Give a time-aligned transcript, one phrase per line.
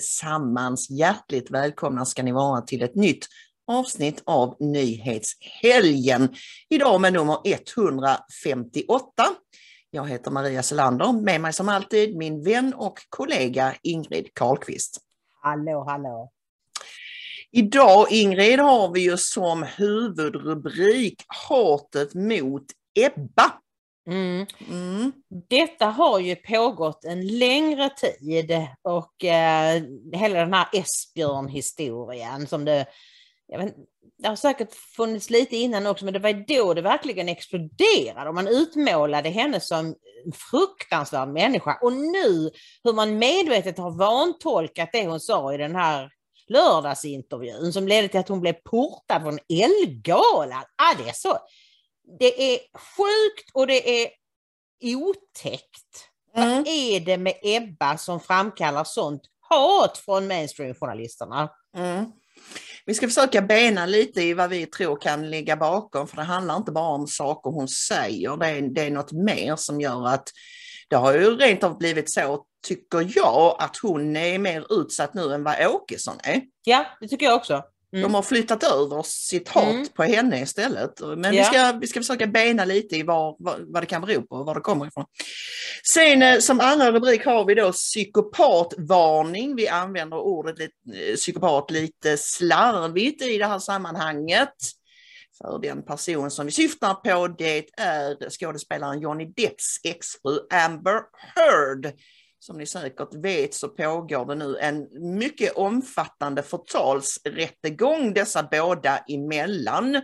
[0.00, 0.90] Allesammans!
[0.90, 3.26] Hjärtligt välkomna ska ni vara till ett nytt
[3.66, 6.34] avsnitt av Nyhetshelgen.
[6.68, 9.26] Idag med nummer 158.
[9.90, 15.00] Jag heter Maria Selander, med mig som alltid min vän och kollega Ingrid Karlqvist.
[15.42, 16.32] Hallå, hallå!
[17.50, 22.64] Idag Ingrid har vi ju som huvudrubrik Hatet mot
[22.98, 23.52] Ebba.
[24.06, 24.46] Mm.
[24.68, 25.12] Mm.
[25.48, 32.86] Detta har ju pågått en längre tid och eh, hela den här Esbjörn-historien som det,
[33.46, 33.74] jag vet,
[34.18, 38.34] det har säkert funnits lite innan också, men det var då det verkligen exploderade och
[38.34, 39.86] man utmålade henne som
[40.24, 41.78] en fruktansvärd människa.
[41.82, 42.50] Och nu
[42.84, 46.10] hur man medvetet har vantolkat det hon sa i den här
[46.48, 50.64] lördagsintervjun som ledde till att hon blev portad från Ellegalan.
[50.76, 51.38] Ah, det är så
[52.18, 54.10] det är sjukt och det är
[54.82, 56.08] otäckt.
[56.36, 56.48] Mm.
[56.56, 61.48] Vad är det med Ebba som framkallar sånt hat från mainstream-journalisterna?
[61.76, 62.12] Mm.
[62.86, 66.56] Vi ska försöka bena lite i vad vi tror kan ligga bakom, för det handlar
[66.56, 70.28] inte bara om saker hon säger, det är, det är något mer som gör att
[70.88, 75.34] det har ju rent av blivit så, tycker jag, att hon är mer utsatt nu
[75.34, 76.42] än vad Åkesson är.
[76.64, 77.62] Ja, det tycker jag också.
[77.92, 78.02] Mm.
[78.02, 79.86] De har flyttat över sitt hat mm.
[79.94, 81.00] på henne istället.
[81.00, 81.30] Men ja.
[81.30, 84.36] vi, ska, vi ska försöka bena lite i var, vad, vad det kan bero på
[84.36, 85.04] och var det kommer ifrån.
[85.86, 89.56] Sen eh, som andra rubrik har vi då psykopatvarning.
[89.56, 94.54] Vi använder ordet lite, psykopat lite slarvigt i det här sammanhanget.
[95.38, 101.02] För den person som vi syftar på det är skådespelaren Johnny Depps exfru Amber
[101.34, 101.92] Heard
[102.40, 110.00] som ni säkert vet så pågår det nu en mycket omfattande förtalsrättegång dessa båda emellan.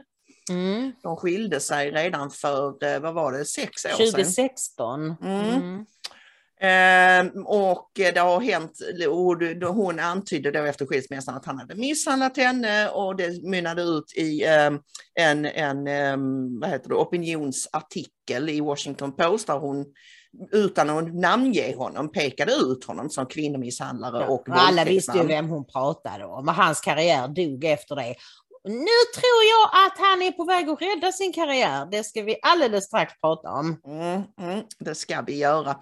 [0.51, 0.93] Mm.
[1.03, 5.17] De skilde sig redan för, eh, vad var det, sex år 2016.
[5.17, 5.17] sedan.
[5.17, 5.17] 2016.
[5.23, 5.63] Mm.
[5.63, 5.87] Mm.
[6.61, 8.73] Eh, och det har hänt,
[9.69, 14.13] och hon antydde då efter skilsmässan att han hade misshandlat henne och det mynnade ut
[14.17, 14.71] i eh,
[15.15, 16.17] en, en eh,
[16.61, 19.87] vad heter det, opinionsartikel i Washington Post där hon
[20.53, 25.49] utan att namnge honom pekade ut honom som kvinnomisshandlare ja, och Alla visste ju vem
[25.49, 28.15] hon pratade om och hans karriär dog efter det.
[28.69, 31.89] Nu tror jag att han är på väg att rädda sin karriär.
[31.91, 33.81] Det ska vi alldeles strax prata om.
[33.87, 35.77] Mm, mm, det ska vi göra.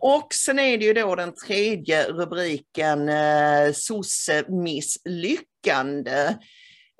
[0.00, 6.36] Och sen är det ju då den tredje rubriken eh, sosse-misslyckande.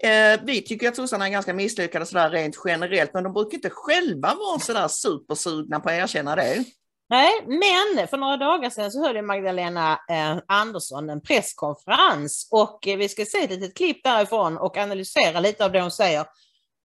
[0.02, 3.70] Eh, vi tycker att sossarna är ganska misslyckade sådär rent generellt, men de brukar inte
[3.70, 6.64] själva vara sådär supersugna på att erkänna det.
[7.08, 12.96] Nej, men för några dagar sedan så höll Magdalena eh, Andersson en presskonferens och eh,
[12.96, 16.26] vi ska se ett litet klipp därifrån och analysera lite av det hon säger.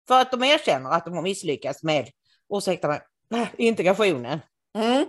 [0.09, 2.09] För att de erkänner att de har misslyckats med,
[2.55, 4.41] ursäkta mig, integrationen.
[4.79, 5.07] Mm.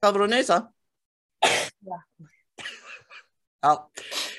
[0.00, 0.68] Behöver du nysa?
[1.80, 2.02] Ja.
[3.60, 3.90] ja.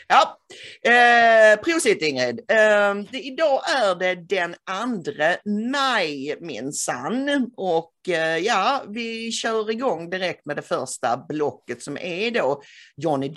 [0.07, 0.38] Ja,
[0.81, 2.39] eh, prosit Ingrid.
[2.39, 10.09] Eh, det, idag är det den 2 maj minsann och eh, ja, vi kör igång
[10.09, 12.61] direkt med det första blocket som är då
[12.97, 13.29] Johnny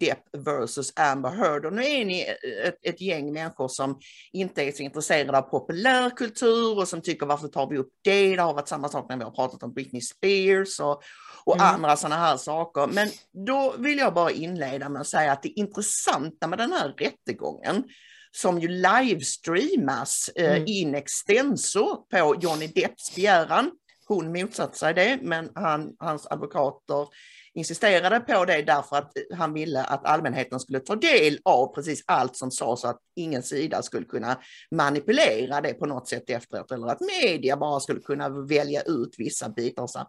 [0.00, 1.64] Depp versus Amber Heard.
[1.64, 2.20] Och nu är ni
[2.64, 3.98] ett, ett gäng människor som
[4.32, 8.36] inte är så intresserade av populärkultur och som tycker varför tar vi upp det?
[8.36, 11.02] Det har varit samma sak när vi har pratat om Britney Spears och
[11.44, 11.66] och mm.
[11.66, 12.86] andra sådana här saker.
[12.86, 13.08] Men
[13.46, 17.84] då vill jag bara inleda med att säga att det intressanta med den här rättegången
[18.32, 20.64] som ju livestreamas eh, mm.
[20.66, 23.70] in extenso på Johnny Depps begäran.
[24.06, 27.06] Hon motsatte sig det, men han, hans advokater
[27.54, 32.36] insisterade på det därför att han ville att allmänheten skulle ta del av precis allt
[32.36, 36.86] som sades så att ingen sida skulle kunna manipulera det på något sätt efteråt eller
[36.86, 39.86] att media bara skulle kunna välja ut vissa bitar.
[39.86, 40.06] Så.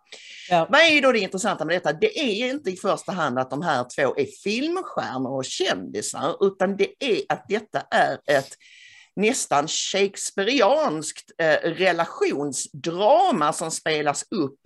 [0.49, 0.67] Ja.
[0.71, 1.93] Vad är då det intressanta med detta?
[1.93, 6.77] Det är inte i första hand att de här två är filmstjärnor och kändisar utan
[6.77, 8.55] det är att detta är ett
[9.15, 14.59] nästan shakespearianskt eh, relationsdrama som spelas upp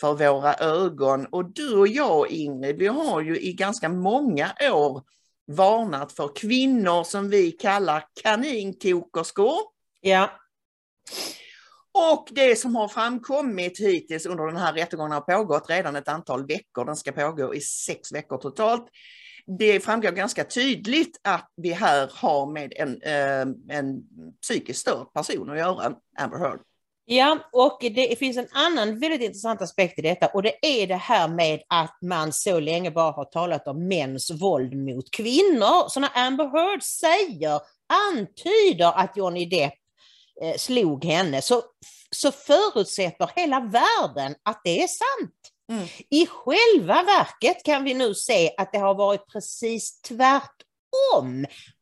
[0.00, 1.26] för våra ögon.
[1.26, 5.02] Och du och jag Ingrid, vi har ju i ganska många år
[5.46, 9.58] varnat för kvinnor som vi kallar kaninkokerskor.
[10.00, 10.30] Ja.
[11.92, 16.46] Och det som har framkommit hittills under den här rättegången har pågått redan ett antal
[16.46, 18.86] veckor, den ska pågå i sex veckor totalt.
[19.58, 24.02] Det framgår ganska tydligt att vi här har med en, eh, en
[24.42, 26.60] psykiskt störd person att göra, Amber Heard.
[27.08, 30.94] Ja, och det finns en annan väldigt intressant aspekt i detta och det är det
[30.94, 35.88] här med att man så länge bara har talat om mäns våld mot kvinnor.
[35.88, 37.60] Så när Amber Heard säger,
[38.12, 39.74] antyder att Johnny Depp
[40.42, 41.62] eh, slog henne så,
[42.10, 45.52] så förutsätter hela världen att det är sant.
[45.72, 45.86] Mm.
[46.10, 50.65] I själva verket kan vi nu se att det har varit precis tvärtom.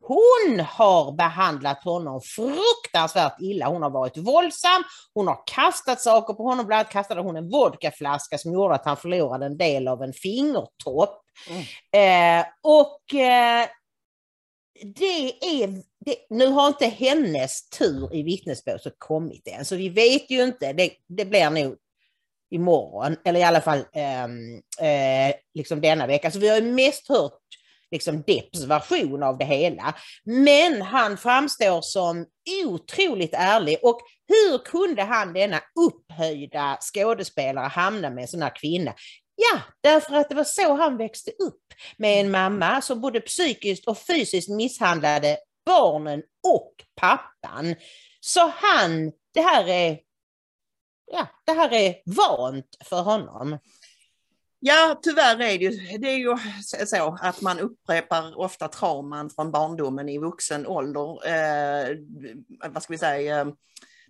[0.00, 3.68] Hon har behandlat honom fruktansvärt illa.
[3.68, 4.82] Hon har varit våldsam,
[5.14, 8.84] hon har kastat saker på honom, bland annat kastade hon en vodkaflaska som gjorde att
[8.84, 11.22] han förlorade en del av en fingertopp.
[11.48, 12.40] Mm.
[12.40, 13.68] Eh, och eh,
[14.82, 20.30] det är, det, nu har inte hennes tur i vittnesbåset kommit än, så vi vet
[20.30, 21.76] ju inte, det, det blir nog
[22.50, 24.24] imorgon, eller i alla fall eh,
[24.88, 26.30] eh, liksom denna vecka.
[26.30, 27.40] Så vi har ju mest hört
[27.94, 29.94] liksom Depps version av det hela.
[30.24, 32.26] Men han framstår som
[32.64, 38.94] otroligt ärlig och hur kunde han denna upphöjda skådespelare hamna med en sån här kvinna?
[39.36, 41.62] Ja, därför att det var så han växte upp
[41.96, 47.74] med en mamma som både psykiskt och fysiskt misshandlade barnen och pappan.
[48.20, 49.98] Så han, det här är,
[51.12, 53.58] ja, det här är vant för honom.
[54.66, 56.36] Ja, tyvärr är det ju, det är ju
[56.86, 61.28] så att man upprepar ofta trauman från barndomen i vuxen ålder.
[61.28, 61.96] Eh,
[62.70, 63.40] vad ska vi säga?
[63.40, 63.46] Eh,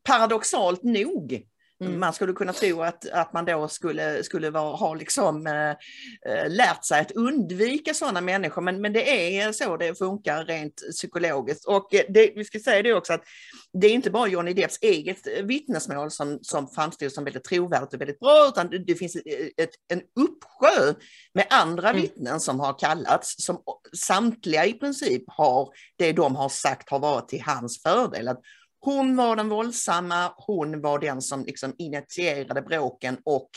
[0.03, 1.43] paradoxalt nog
[1.81, 2.01] Mm.
[2.01, 6.85] Man skulle kunna tro att, att man då skulle, skulle vara, ha liksom, äh, lärt
[6.85, 11.65] sig att undvika sådana människor, men, men det är så det funkar rent psykologiskt.
[11.65, 13.25] Och det, vi ska säga det också att
[13.73, 18.01] det är inte bara Johnny Depps eget vittnesmål som, som framstår som väldigt trovärdigt och
[18.01, 19.17] väldigt bra, utan det, det finns
[19.57, 20.95] ett, en uppsjö
[21.35, 22.03] med andra mm.
[22.03, 23.59] vittnen som har kallats, som
[23.97, 28.29] samtliga i princip har det de har sagt har varit till hans fördel.
[28.29, 28.41] Att
[28.85, 33.51] hon var den våldsamma, hon var den som liksom initierade bråken och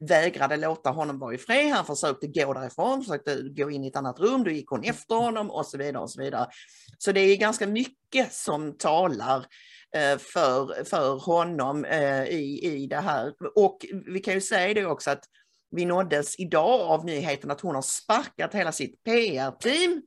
[0.00, 1.70] vägrade låta honom vara i fred.
[1.70, 5.14] Han försökte gå därifrån, försökte gå in i ett annat rum, då gick hon efter
[5.14, 6.02] honom och så vidare.
[6.02, 6.46] och Så vidare.
[6.98, 9.46] Så det är ganska mycket som talar
[9.96, 13.32] eh, för, för honom eh, i, i det här.
[13.56, 15.24] Och vi kan ju säga det också att
[15.70, 20.02] vi nåddes idag av nyheten att hon har sparkat hela sitt PR-team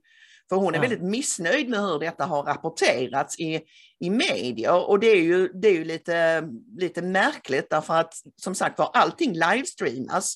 [0.50, 0.81] för hon är ja.
[0.81, 3.62] väldigt missnöjd med hur detta har rapporterats i,
[4.00, 8.56] i medier och det är ju, det är ju lite, lite märkligt därför att som
[8.56, 10.36] sagt var allting livestreamas.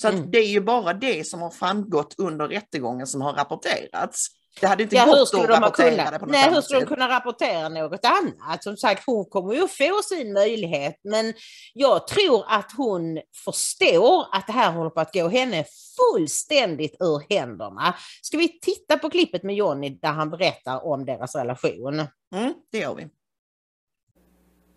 [0.00, 0.30] Så mm.
[0.30, 4.28] det är ju bara det som har framgått under rättegången som har rapporterats.
[4.60, 6.86] Det hade inte ja, gått att rapportera kunna, det på något Nej, hur skulle de
[6.86, 8.64] kunna rapportera något annat?
[8.64, 11.34] Som sagt, hon kommer ju få sin möjlighet, men
[11.74, 15.64] jag tror att hon förstår att det här håller på att gå henne
[15.96, 17.94] fullständigt ur händerna.
[18.22, 21.94] Ska vi titta på klippet med Johnny där han berättar om deras relation?
[22.34, 23.08] Mm, det gör vi.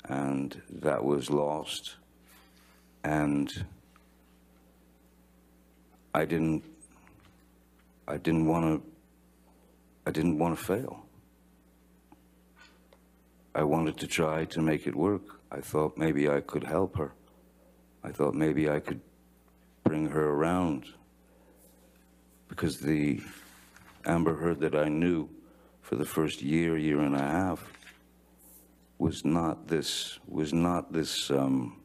[0.04, 1.98] And that was lost.
[3.04, 3.50] And
[6.14, 6.62] I didn't
[8.08, 8.91] I didn't want to
[10.06, 11.06] I didn't want to fail.
[13.54, 15.22] I wanted to try to make it work.
[15.52, 17.14] I thought maybe I could help her.
[18.04, 19.02] I thought maybe I could
[19.84, 20.86] bring her around.
[22.48, 23.22] Because the
[24.06, 25.30] Amber Heard that I knew
[25.82, 27.72] for the first year, year and a half,
[28.98, 31.82] was not this, was not this, um,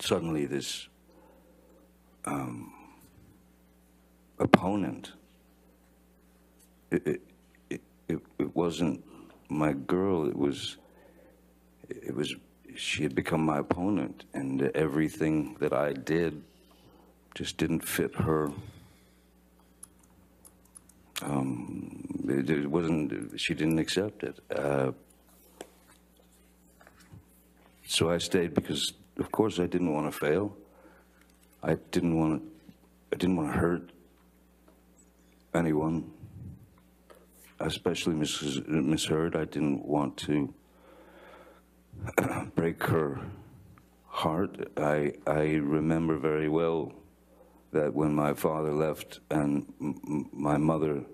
[0.00, 0.88] suddenly this
[2.24, 2.72] um,
[4.38, 5.12] opponent
[6.90, 7.20] it,
[8.08, 9.02] it, it, wasn't
[9.48, 10.28] my girl.
[10.28, 10.76] It was,
[11.88, 12.34] it was,
[12.74, 16.42] she had become my opponent, and everything that I did
[17.34, 18.50] just didn't fit her.
[21.22, 23.38] Um, it, it, wasn't.
[23.40, 24.38] She didn't accept it.
[24.54, 24.92] Uh,
[27.86, 30.56] so I stayed because, of course, I didn't want to fail.
[31.62, 32.48] I didn't want to.
[33.12, 33.90] I didn't want to hurt
[35.54, 36.10] anyone
[37.60, 38.66] especially Mrs.
[38.66, 40.54] Miss Heard, I didn't want to
[42.54, 43.20] break her
[44.06, 44.70] heart.
[44.76, 46.92] I I remember very well
[47.72, 49.72] that when my father left and
[50.32, 51.04] my mother,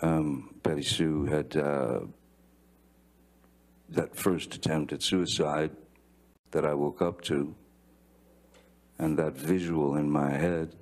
[0.00, 2.00] um, Betty Sue, had uh,
[3.88, 5.70] that first attempt at suicide
[6.50, 7.54] that I woke up to
[8.98, 10.74] and that visual in my head.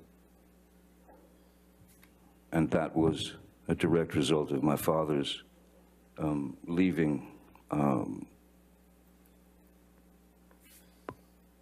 [2.51, 3.33] And that was
[3.67, 5.43] a direct result of my father's
[6.17, 7.27] um, leaving.
[7.71, 8.27] Um,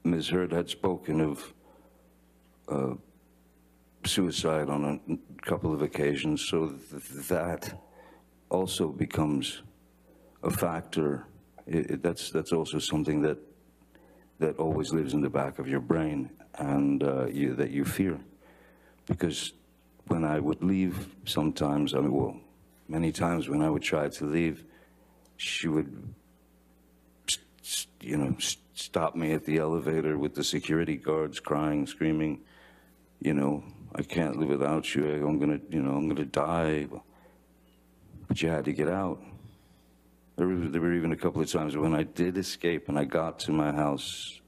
[0.03, 0.29] Ms.
[0.29, 1.53] Heard had spoken of
[2.67, 2.95] uh,
[4.05, 7.79] suicide on a couple of occasions, so th- that
[8.49, 9.61] also becomes
[10.43, 11.27] a factor.
[11.67, 13.37] It, it, that's that's also something that
[14.39, 18.19] that always lives in the back of your brain and uh, you, that you fear,
[19.05, 19.53] because
[20.09, 22.37] when I would leave, sometimes I mean, well,
[22.87, 24.63] many times when I would try to leave,
[25.37, 26.13] she would,
[28.01, 28.35] you know,
[28.73, 32.41] stop me at the elevator with the security guards, crying, screaming,
[33.21, 33.63] you know,
[33.95, 35.05] I can't live without you.
[35.27, 36.87] I'm gonna, you know, I'm gonna die.
[38.27, 39.21] But you had to get out.
[40.35, 43.03] There were, there were even a couple of times when I did escape and I
[43.03, 44.39] got to my house,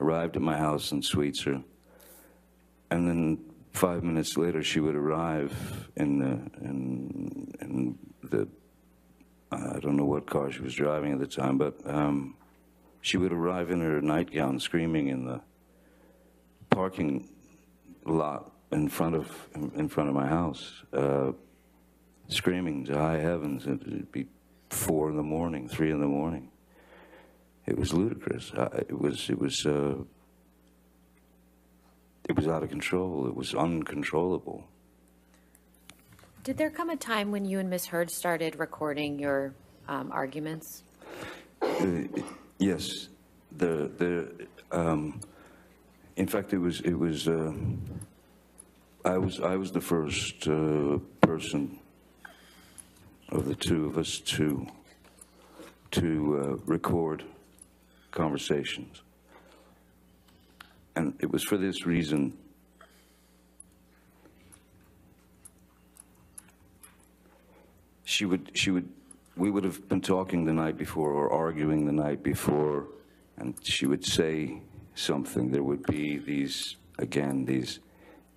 [0.00, 1.62] arrived at my house in Sweetser,
[2.90, 8.48] and then five minutes later she would arrive in the, in, in the,
[9.50, 12.36] I don't know what car she was driving at the time, but um,
[13.00, 15.40] she would arrive in her nightgown screaming in the
[16.70, 17.28] parking
[18.06, 21.32] lot in front of, in front of my house, uh,
[22.28, 23.64] screaming to high heavens.
[23.66, 24.26] It'd be
[24.70, 26.50] four in the morning, three in the morning.
[27.66, 28.52] It was ludicrous.
[28.56, 29.94] I, it was, it was, uh,
[32.28, 33.26] it was out of control.
[33.26, 34.64] It was uncontrollable.
[36.42, 39.54] Did there come a time when you and Miss Heard started recording your
[39.88, 40.82] um, arguments?
[42.58, 43.08] Yes,
[43.56, 45.20] the the um,
[46.16, 47.52] in fact it was it was uh,
[49.04, 51.78] I was I was the first uh, person
[53.30, 54.66] of the two of us to
[55.92, 57.24] to uh, record
[58.10, 59.02] conversations,
[60.96, 62.36] and it was for this reason.
[68.04, 68.88] She would she would
[69.36, 72.86] we would have been talking the night before or arguing the night before,
[73.36, 74.62] and she would say
[74.94, 75.50] something.
[75.50, 77.80] There would be these, again, these,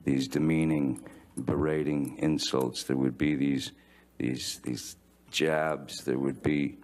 [0.04, 1.04] these demeaning,
[1.46, 2.84] berating insults.
[2.84, 3.72] There would be these,
[4.18, 4.96] these, these
[5.30, 6.04] jabs.
[6.04, 6.78] There would be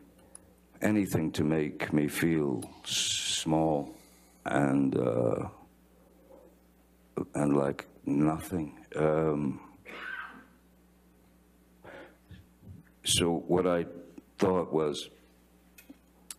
[0.81, 3.95] anything to make me feel small
[4.45, 5.47] and, uh,
[7.35, 8.85] and like nothing.
[8.95, 9.59] Um,
[13.03, 13.85] so what I
[14.37, 15.09] thought was,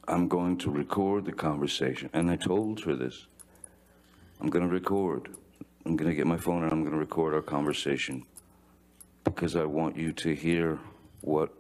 [0.06, 3.26] I'm going to record the conversation, and I told her this.
[4.40, 5.30] I'm going to record.
[5.86, 8.24] I'm going to get my phone and I'm going to record our conversation
[9.22, 10.78] because I want you to hear
[11.20, 11.52] what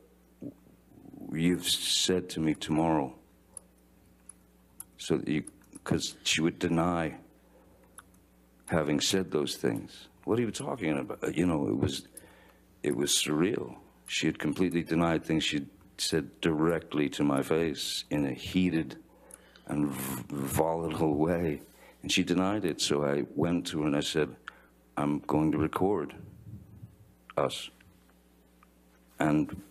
[1.32, 3.14] you've said to me tomorrow.
[4.98, 7.16] So that you, because she would deny
[8.74, 10.08] having said those things.
[10.24, 11.36] What are you talking about?
[11.36, 12.08] You know, it was,
[12.82, 13.76] it was surreal.
[14.06, 18.96] She had completely denied things she'd said directly to my face in a heated
[19.66, 21.62] and volatile way.
[22.02, 22.80] And she denied it.
[22.80, 24.34] So I went to her and I said,
[24.96, 26.14] I'm going to record
[27.36, 27.70] us.
[29.18, 29.62] And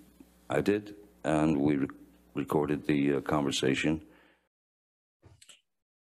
[0.50, 0.95] I did.
[1.24, 1.88] And we re-
[2.33, 4.01] recorded the uh, conversation.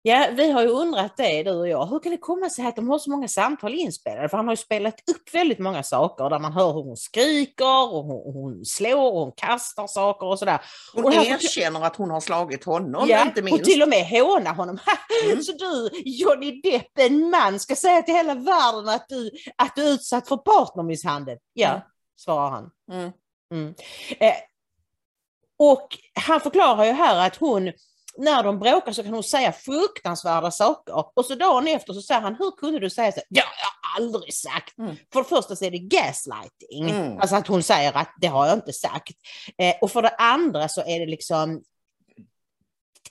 [0.08, 1.86] Ja, vi har ju undrat det du och jag.
[1.86, 4.28] Hur kan det komma sig att de har så många samtal inspelade?
[4.28, 7.92] För han har ju spelat upp väldigt många saker där man hör hur hon skriker
[7.94, 10.60] och hon, hon slår och hon kastar saker och sådär.
[10.94, 13.64] Hon Och erkänner att hon har slagit honom, Ja, inte och minst.
[13.64, 14.78] till och med håna honom.
[15.24, 15.42] Mm.
[15.42, 19.88] Så du, Johnny Depp, en man, ska säga till hela världen att du, att du
[19.88, 21.38] är utsatt för partnermisshandel?
[21.52, 21.80] Ja, Mm.
[22.16, 22.70] svarar han.
[22.92, 23.12] Mm.
[23.52, 23.74] Mm.
[24.20, 24.34] Eh,
[25.58, 25.88] och
[26.26, 27.72] han förklarar ju här att hon,
[28.18, 31.04] när de bråkar så kan hon säga fruktansvärda saker.
[31.14, 33.20] Och så dagen efter så säger han, hur kunde du säga så?
[33.28, 34.78] Ja, jag har aldrig sagt.
[34.78, 34.96] Mm.
[35.12, 36.90] För det första så är det gaslighting.
[36.90, 37.18] Mm.
[37.20, 39.14] Alltså att hon säger att det har jag inte sagt.
[39.58, 41.62] Eh, och för det andra så är det liksom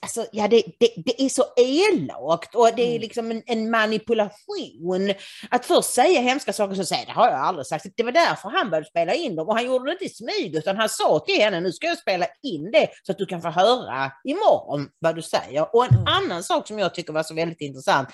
[0.02, 3.00] Alltså, ja, det, det, det är så elakt och det är Mm.
[3.00, 5.12] liksom en, en manipulation.
[5.50, 7.86] Att först säga hemska saker och så säga det har jag aldrig sagt.
[7.96, 10.54] Det var därför han började spela in dem och han gjorde det inte i smyg
[10.54, 13.42] utan han sa till henne nu ska jag spela in det så att du kan
[13.42, 15.76] få höra imorgon vad du säger.
[15.76, 16.06] Och en Mm.
[16.06, 18.08] annan sak som jag tycker var så väldigt intressant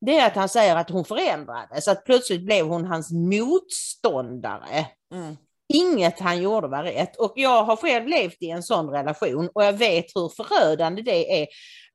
[0.00, 4.86] det är att han säger att hon förändrades, att plötsligt blev hon hans motståndare.
[5.14, 5.36] Mm.
[5.72, 7.16] Inget han gjorde var rätt.
[7.16, 11.42] Och jag har själv levt i en sån relation och jag vet hur förödande det
[11.42, 11.46] är.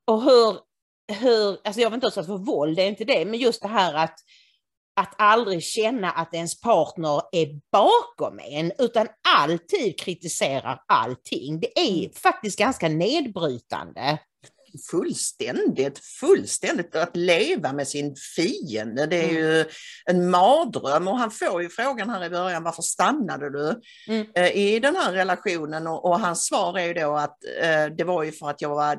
[0.08, 0.58] Och hur,
[1.20, 3.68] hur alltså jag var inte utsatt för våld, det är inte det, men just det
[3.68, 4.20] här att
[5.00, 9.08] att aldrig känna att ens partner är bakom en, utan
[9.38, 11.60] alltid kritiserar allting.
[11.60, 12.12] Det är Mm.
[12.14, 14.20] faktiskt ganska nedbrytande.
[14.92, 19.06] Fullständigt, fullständigt att leva med sin fiende.
[19.06, 19.36] Det är Mm.
[19.36, 19.66] ju
[20.06, 24.28] en mardröm och han får ju frågan här i början, varför stannade du Mm.
[24.36, 25.88] eh, i den här relationen?
[25.88, 28.70] Och, och hans svar är ju då att eh, det var ju för att jag
[28.70, 28.98] var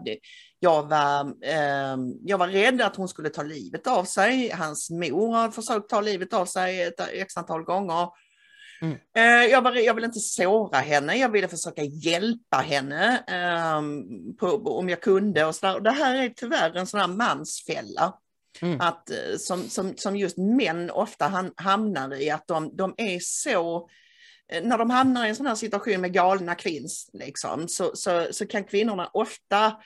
[0.60, 4.50] jag var, eh, jag var rädd att hon skulle ta livet av sig.
[4.50, 8.08] Hans mor har försökt ta livet av sig ett x antal gånger.
[8.80, 8.98] Mm.
[9.16, 13.82] Eh, jag, var, jag ville inte såra henne, jag ville försöka hjälpa henne eh,
[14.38, 15.44] på, om jag kunde.
[15.44, 15.78] Och så.
[15.78, 18.14] Det här är tyvärr en sån här mansfälla.
[18.62, 18.80] Mm.
[18.80, 23.88] Att, eh, som, som, som just män ofta hamnar i, att de, de är så
[24.52, 28.26] eh, när de hamnar i en sån här situation med galna kvinns, liksom, så, så,
[28.30, 29.76] så kan kvinnorna ofta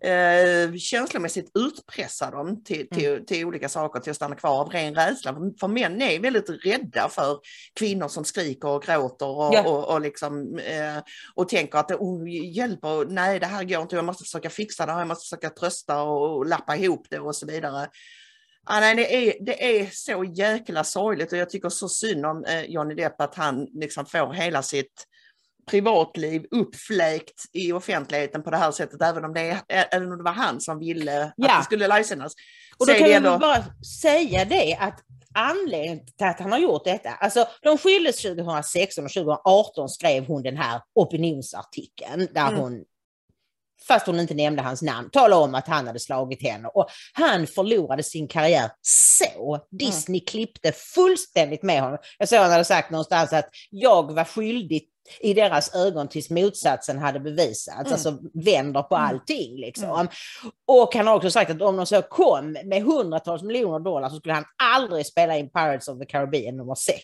[0.00, 4.94] eh, känslomässigt utpressa dem till, till, till olika saker, till att stanna kvar av ren
[4.94, 5.34] rädsla.
[5.60, 7.38] För, män är väldigt rädda för
[7.74, 9.68] kvinnor som skriker och gråter och, Ja.
[9.68, 11.02] och, och, liksom, eh,
[11.34, 14.86] och tänker att oh, hjälp, och, nej det här går inte, jag måste försöka fixa
[14.86, 17.88] det här, jag måste försöka trösta och, och lappa ihop det och så vidare.
[18.68, 22.44] Ah, nej, det, är, det är så jäkla sorgligt och jag tycker så synd om
[22.44, 25.06] eh, Johnny Depp att han liksom får hela sitt
[25.70, 30.32] privatliv uppfläkt i offentligheten på det här sättet, även om det, även om det var
[30.32, 31.58] han som ville att Ja.
[31.58, 32.32] det skulle licennas.
[32.78, 33.64] Och då kan vi ändå- bara
[34.02, 35.00] säga det att
[35.34, 40.42] anledningen till att han har gjort detta, alltså de skildes 2016 och 2018 skrev hon
[40.42, 42.60] den här opinionsartikeln där Mm.
[42.60, 42.84] hon
[43.88, 46.68] fast hon inte nämnde hans namn, talade om att han hade slagit henne.
[46.68, 49.66] Och han förlorade sin karriär så.
[49.70, 51.98] Disney klippte fullständigt med honom.
[52.18, 54.88] Jag såg han hade sagt någonstans att jag var skyldig
[55.20, 57.80] i deras ögon tills motsatsen hade bevisats.
[57.80, 57.92] Mm.
[57.92, 59.08] Alltså vänder på Mm.
[59.08, 60.08] allting liksom.
[60.68, 64.16] Och han har också sagt att om de så kom med hundratals miljoner dollar så
[64.16, 64.44] skulle han
[64.74, 66.96] aldrig spela in Pirates of the Caribbean nummer 6.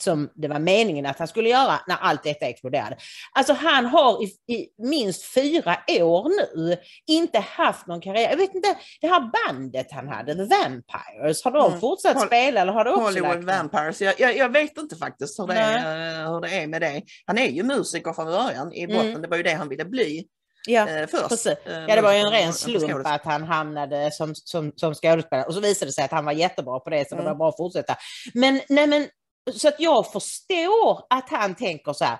[0.00, 2.96] Som det var meningen att han skulle göra när allt detta exploderade.
[3.32, 6.76] Alltså han har i, i minst fyra år nu
[7.06, 8.30] inte haft någon karriär.
[8.30, 11.80] Jag vet inte, det här bandet han hade, The Vampires, har de Mm.
[11.80, 13.58] fortsatt Hol- spela eller har det också Hollywood lagt?
[13.58, 14.00] Vampires.
[14.02, 17.02] Jag, jag, jag vet inte faktiskt hur det, är, hur det är med det.
[17.26, 19.22] Han är ju musiker från början i botten, Mm.
[19.22, 20.26] det var ju det han ville bli
[20.66, 20.88] Ja.
[20.88, 21.28] eh, först.
[21.28, 21.46] Precis.
[21.46, 25.46] Eh, Ja, det var ju en ren slump att han hamnade som, som, som skådespelare
[25.46, 27.32] och så visade det sig att han var jättebra på det så det Mm.
[27.32, 27.96] var bra att fortsätta.
[28.34, 29.06] Men, nej, men
[29.54, 32.18] så att jag förstår att han tänker så här.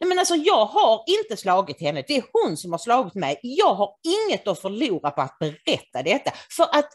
[0.00, 3.40] Nej, men alltså, jag har inte slagit henne, det är hon som har slagit mig.
[3.42, 3.90] Jag har
[4.28, 6.32] inget att förlora på att berätta detta.
[6.56, 6.88] För att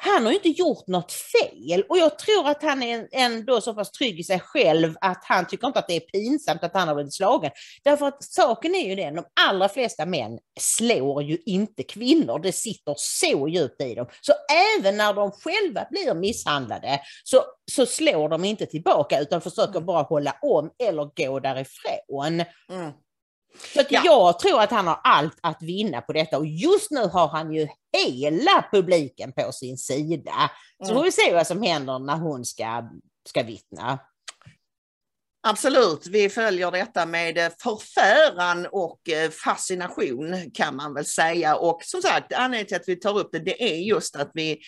[0.00, 3.74] han har ju inte gjort något fel och jag tror att han är ändå så
[3.74, 6.88] pass trygg i sig själv att han tycker inte att det är pinsamt att han
[6.88, 7.50] har blivit slagen.
[7.84, 12.52] Därför att saken är ju den, de allra flesta män slår ju inte kvinnor, det
[12.52, 14.06] sitter så djupt i dem.
[14.20, 14.32] Så
[14.78, 20.02] även när de själva blir misshandlade så, så slår de inte tillbaka utan försöker bara
[20.02, 22.44] hålla om eller gå därifrån.
[22.70, 22.92] Mm.
[23.74, 24.02] Så Ja.
[24.04, 27.52] jag tror att han har allt att vinna på detta och just nu har han
[27.54, 30.50] ju hela publiken på sin sida.
[30.78, 30.96] Så Mm.
[30.96, 32.82] får vi se vad som händer när hon ska,
[33.28, 33.98] ska vittna.
[35.40, 41.56] Absolut, vi följer detta med eh, förfäran och eh, fascination kan man väl säga.
[41.56, 44.58] Och som sagt, anledningen till att vi tar upp det, det är just att vi,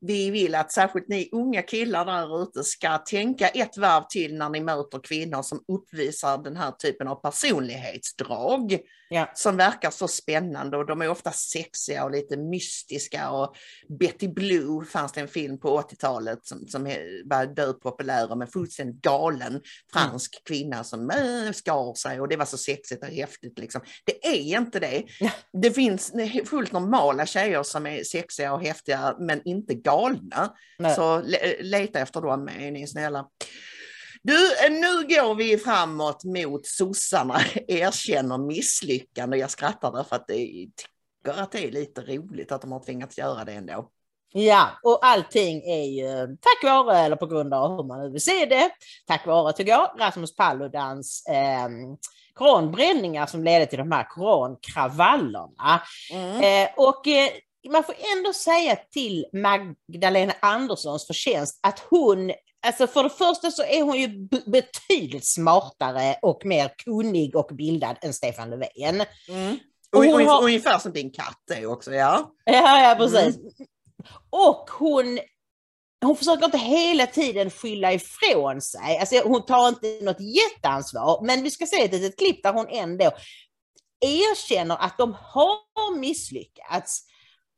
[0.00, 4.48] vi vill att särskilt ni unga killar där ute ska tänka ett varv till när
[4.48, 8.78] ni möter kvinnor som uppvisar den här typen av personlighetsdrag
[9.10, 9.30] Ja.
[9.34, 13.56] som verkar så spännande och de är ofta sexiga och lite mystiska och
[13.98, 16.84] Betty Blue fanns det en film på 80-talet som, som
[17.24, 19.60] var dödpopulär om en fullständigt galen
[19.92, 23.80] fransk kvinna som äh, skar sig och det var så sexigt och häftigt liksom.
[24.04, 25.04] Det är inte det.
[25.20, 25.30] Ja.
[25.62, 26.12] Det finns
[26.46, 30.54] fullt normala tjejer som är sexiga och häftiga men inte galna.
[30.78, 30.94] Nej.
[30.94, 33.26] Så le- leta efter dem är ni snälla.
[34.22, 39.36] Du, eh, nu går vi framåt mot sossarna erkänner misslyckande.
[39.36, 43.18] Jag skrattar därför att jag tycker att det är lite roligt att de har tvingats
[43.18, 43.90] göra det ändå.
[44.32, 48.22] Ja, och allting är ju tack vare, eller på grund av hur man nu vill
[48.22, 48.70] se det,
[49.06, 51.68] tack vare, tycker jag, Rasmus Paludans eh,
[52.34, 55.82] koranbränningar som ledde till de här korankravallerna.
[56.12, 56.36] Mm.
[56.36, 57.28] Eh, och eh,
[57.72, 62.32] man får ändå säga till Magdalena Anderssons förtjänst att hon,
[62.66, 64.08] alltså för det första så är hon ju
[64.46, 69.04] betydligt smartare och mer kunnig och bildad än Stefan Löfven.
[69.28, 69.58] Mm.
[69.92, 72.32] Och Och, hon och, har- Ungefär som din katt är också, ja.
[72.44, 73.36] Ja, ja precis.
[74.30, 75.18] Och hon,
[76.04, 78.98] hon försöker inte hela tiden skylla ifrån sig.
[78.98, 82.68] Alltså, hon tar inte något jätteansvar, men vi ska se ett litet klipp där hon
[82.68, 83.10] ändå
[84.00, 87.04] erkänner att de har misslyckats.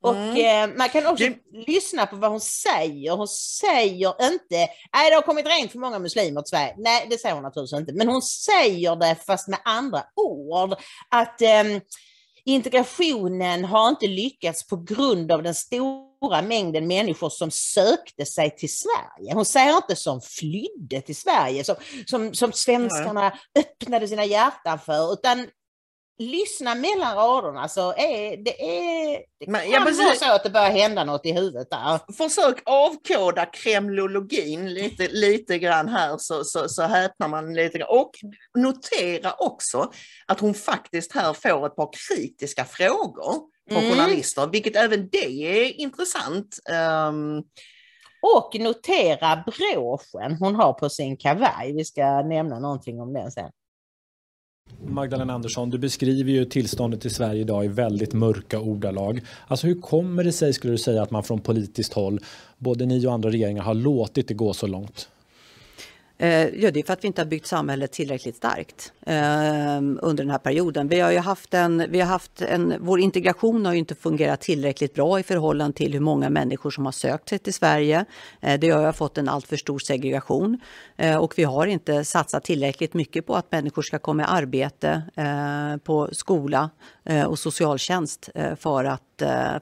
[0.03, 0.71] Och Mm.
[0.71, 1.37] eh, man kan också Det-
[1.67, 3.11] lyssna på vad hon säger.
[3.11, 4.55] Hon säger inte,
[4.93, 6.75] nej det har kommit rent för många muslimer till Sverige.
[6.77, 7.93] Nej, det säger hon naturligtvis inte.
[7.93, 10.73] Men hon säger det fast med andra ord.
[11.09, 11.81] Att ehm,
[12.45, 18.69] integrationen har inte lyckats på grund av den stora mängden människor som sökte sig till
[18.75, 19.33] Sverige.
[19.33, 25.13] Hon säger inte som flydde till Sverige, som, som, som svenskarna öppnade sina hjärtan för,
[25.13, 25.47] utan
[26.21, 30.49] lyssna mellan raderna så är det, är, det Men, kan ja, vara så att det
[30.49, 32.13] börjar hända något i huvudet där.
[32.13, 37.89] Försök avkoda kremlologin lite, lite grann här så, så, så häpnar man lite grann.
[37.89, 38.11] Och
[38.57, 39.91] notera också
[40.27, 43.33] att hon faktiskt här får ett par kritiska frågor
[43.71, 43.91] från Mm.
[43.91, 46.59] journalister, vilket även det är intressant.
[46.69, 47.43] Ehm,
[48.23, 51.73] Och notera broschen hon har på sin kavaj.
[51.75, 53.51] Vi ska nämna någonting om den sen.
[54.87, 59.21] Magdalena Andersson, du beskriver ju tillståndet i Sverige idag i väldigt mörka ordalag.
[59.47, 62.19] Alltså hur kommer det sig, skulle du säga, att man från politiskt håll,
[62.57, 65.09] både ni och andra regeringar, har låtit det gå så långt?
[66.21, 70.15] Eh, ja, det är för att vi inte har byggt samhället tillräckligt starkt eh, under
[70.15, 70.87] den här perioden.
[70.87, 74.41] Vi har ju haft en, vi har haft en, vår integration har ju inte fungerat
[74.41, 78.05] tillräckligt bra i förhållande till hur många människor som har sökt sig till Sverige.
[78.41, 80.59] Eh, det har ju fått en alltför stor segregation
[80.97, 85.01] eh, och vi har inte satsat tillräckligt mycket på att människor ska komma i arbete
[85.15, 86.69] eh, på skola
[87.05, 89.01] eh, och socialtjänst eh, för att,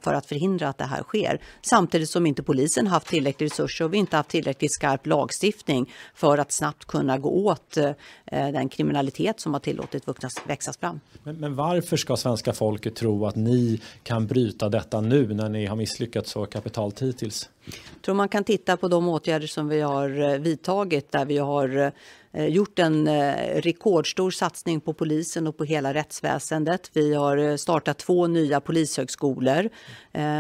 [0.01, 1.41] för att förhindra att det här sker.
[1.61, 6.37] Samtidigt som inte polisen haft tillräckligt resurser och vi inte haft tillräckligt skarp lagstiftning för
[6.37, 7.91] att snabbt kunna gå åt eh,
[8.25, 10.03] den kriminalitet som har tillåtit
[10.45, 10.99] växa fram.
[11.23, 15.65] Men, men varför ska svenska folket tro att ni kan bryta detta nu när ni
[15.65, 17.49] har misslyckats så kapitalt hittills?
[17.65, 21.37] Jag tror man kan titta på de åtgärder som vi har eh, vidtagit där vi
[21.37, 21.91] har eh,
[22.33, 26.91] Eh, gjort en eh, rekordstor satsning på polisen och på hela rättsväsendet.
[26.93, 29.69] Vi har eh, startat två nya polishögskolor.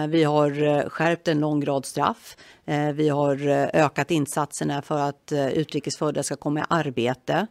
[0.07, 2.37] Vi har skärpt en lång rad straff.
[2.69, 7.47] Eh, vi har eh, ökat insatserna för att eh, utrikesfödda ska komma i arbete.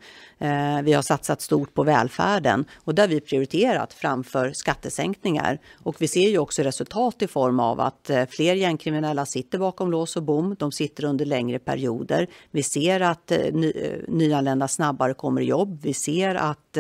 [0.83, 5.59] Vi har satsat stort på välfärden och där har vi prioriterat framför skattesänkningar.
[5.83, 10.17] Och vi ser ju också resultat i form av att fler gängkriminella sitter bakom lås
[10.17, 10.57] och bom.
[10.59, 12.27] De sitter under längre perioder.
[12.51, 13.33] Vi ser att
[14.09, 15.79] nyanlända snabbare kommer i jobb.
[15.83, 16.79] Vi ser att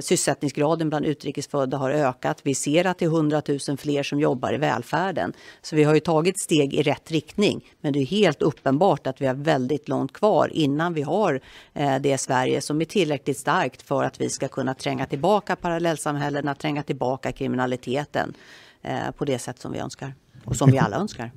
[0.00, 2.40] sysselsättningsgraden bland utrikesfödda har ökat.
[2.42, 5.32] Vi ser att det är 100 000 fler som jobbar i välfärden.
[5.62, 7.55] Så vi har ju tagit steg i rätt riktning.
[7.80, 11.40] Men det är helt uppenbart att vi har väldigt långt kvar innan vi har
[11.74, 16.54] eh, det Sverige som är tillräckligt starkt för att vi ska kunna tränga tillbaka parallellsamhällena,
[16.54, 18.34] tränga tillbaka kriminaliteten
[18.82, 20.14] eh, på det sätt som vi önskar
[20.44, 21.30] och som vi alla önskar.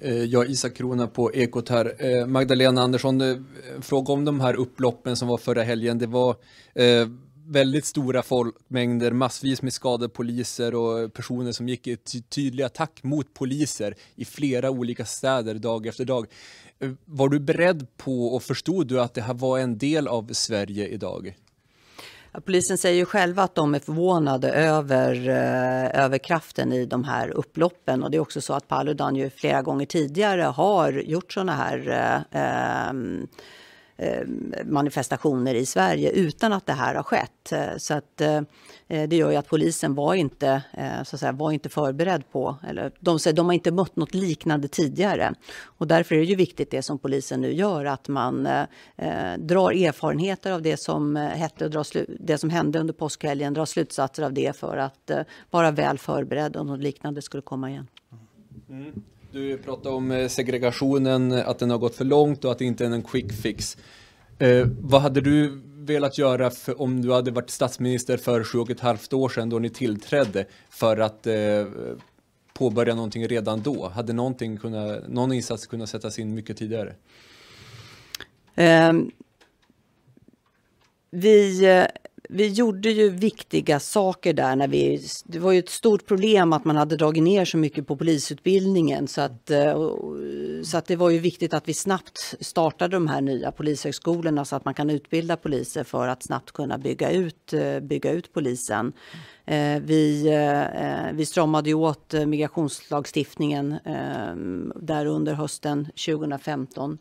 [0.00, 2.26] Eh, Jag Isak Krona på Ekot här.
[2.26, 3.46] Magdalena Andersson,
[3.80, 5.98] fråga om de här upploppen som var förra helgen.
[5.98, 6.36] Det var
[6.74, 7.08] eh,
[7.52, 11.96] väldigt stora folkmängder, massvis med skadade poliser och personer som gick i
[12.28, 16.26] tydlig attack mot poliser i flera olika städer dag efter dag.
[16.78, 20.32] Eh, var du beredd på och förstod du att det här var en del av
[20.32, 21.36] Sverige idag?
[22.44, 27.28] Polisen säger ju själva att de är förvånade över, eh, över kraften i de här
[27.28, 28.02] upploppen.
[28.02, 31.88] Och det är också så att Paludan ju flera gånger tidigare har gjort sådana här
[32.32, 33.26] eh, ehm,
[33.96, 34.26] Eh,
[34.64, 37.52] manifestationer i Sverige utan att det här har skett.
[37.52, 38.40] Eh, så att, eh,
[38.86, 40.62] det gör ju att polisen var inte,
[41.04, 44.68] så att säga, var inte förberedd på, eller de de har inte mött något liknande
[44.68, 45.34] tidigare.
[45.64, 49.70] Och därför är det ju viktigt det som polisen nu gör, att man eh, drar
[49.70, 54.22] erfarenheter av det som, hette och drar slu- det som hände under påskhelgen, drar slutsatser
[54.22, 57.86] av det för att eh, vara väl förberedd om något liknande skulle komma igen.
[58.68, 59.02] Mm.
[59.32, 62.86] Du pratade om eh, segregationen, att den har gått för långt och att det inte
[62.86, 63.76] är en quick fix.
[64.38, 68.70] Eh, vad hade du velat göra för, om du hade varit statsminister för sju och
[68.70, 71.66] ett halvt år sedan då ni tillträdde för att eh,
[72.54, 73.88] påbörja någonting redan då?
[73.88, 76.94] Hade någonting kunnat, någon insats kunnat sättas in mycket tidigare?
[78.54, 78.92] Eh,
[81.10, 81.86] vi, eh,
[82.28, 84.56] vi gjorde ju viktiga saker där.
[84.56, 87.86] När vi, det var ju ett stort problem att man hade dragit ner så mycket
[87.86, 89.08] på polisutbildningen.
[89.08, 89.92] Så att, eh,
[90.62, 94.56] så att det var ju viktigt att vi snabbt startade de här nya polishögskolorna så
[94.56, 98.92] att man kan utbilda poliser för att snabbt kunna bygga ut, eh, bygga ut polisen.
[99.44, 100.30] Eh, vi,
[101.12, 103.78] vi stramade ju åt migrationslagstiftningen
[104.76, 106.98] där under hösten 2015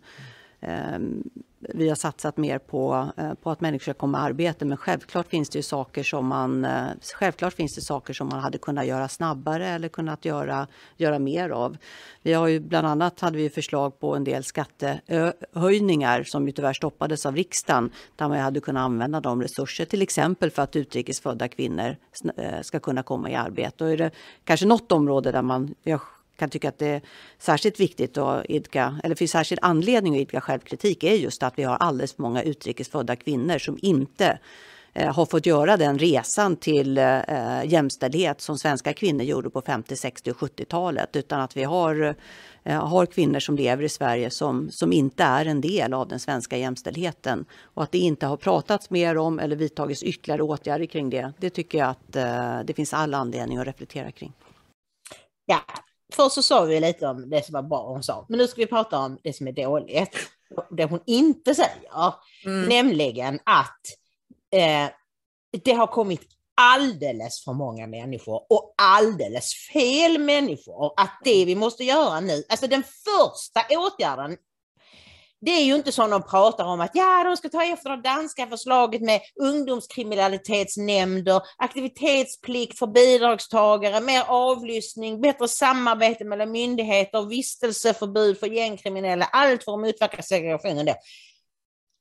[1.69, 4.65] vi har satsat mer på, eh, på att människor ska komma i arbete.
[4.65, 8.39] Men självklart finns det ju saker som man, eh, självklart finns det saker som man
[8.39, 11.77] hade kunnat göra snabbare eller kunnat göra, göra mer av.
[12.21, 16.73] Vi har ju bland annat hade vi förslag på en del skattehöjningar som ju tyvärr
[16.73, 21.47] stoppades av riksdagen där man hade kunnat använda de resurser till exempel för att utrikesfödda
[21.47, 21.95] kvinnor
[22.37, 23.83] eh, ska kunna komma i arbete.
[23.83, 24.11] Och är det
[24.43, 25.75] kanske något område där man
[26.41, 27.01] kan tycka att det är
[27.37, 31.63] särskilt viktigt att idka, eller finns särskild anledning att idka självkritik är just att vi
[31.63, 34.39] har alldeles för många utrikesfödda kvinnor som inte
[34.93, 39.95] eh, har fått göra den resan till eh, jämställdhet som svenska kvinnor gjorde på 50,
[39.95, 41.15] 60 och 70-talet.
[41.15, 42.15] Utan att vi har,
[42.63, 46.19] eh, har kvinnor som lever i Sverige som, som inte är en del av den
[46.19, 47.45] svenska jämställdheten.
[47.73, 51.33] Och att det inte har pratats mer om eller vidtagits ytterligare åtgärder kring det.
[51.39, 54.33] Det tycker jag att eh, det finns all anledning att reflektera kring.
[55.45, 55.61] Ja,
[56.15, 58.61] först så sa vi lite om det som var bra hon sa, men nu ska
[58.61, 60.15] vi prata om det som är dåligt.
[60.69, 62.13] Det hon inte säger,
[62.45, 62.69] mm.
[62.69, 63.81] nämligen att
[64.51, 64.89] eh,
[65.63, 66.21] det har kommit
[66.61, 70.93] alldeles för många människor och alldeles fel människor.
[70.97, 74.37] Att det vi måste göra nu, alltså den första åtgärden
[75.41, 78.01] det är ju inte som de pratar om att ja, de ska ta efter det
[78.01, 88.47] danska förslaget med ungdomskriminalitetsnämnder, aktivitetsplikt för bidragstagare, mer avlyssning, bättre samarbete mellan myndigheter, vistelseförbud för
[88.47, 90.85] gängkriminella, allt för att motverka segregationen.
[90.85, 90.95] Då.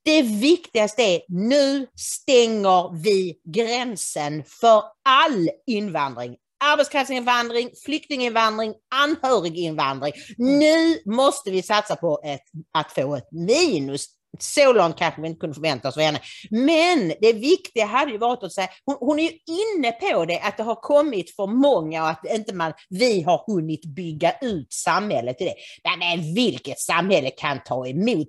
[0.05, 10.13] Det viktigaste är nu stänger vi gränsen för all invandring, arbetskraftsinvandring, flyktinginvandring, anhöriginvandring.
[10.39, 12.45] Nu måste vi satsa på ett,
[12.79, 14.07] att få ett minus.
[14.39, 16.21] Så långt kanske vi inte kunde förvänta oss för henne.
[16.51, 20.41] Men det viktiga hade ju varit att säga, hon, hon, är ju inne på det,
[20.41, 24.73] att det har kommit för många och att inte man, vi har hunnit bygga ut
[24.73, 25.55] samhället till det.
[25.99, 28.29] Men vilket samhälle kan ta emot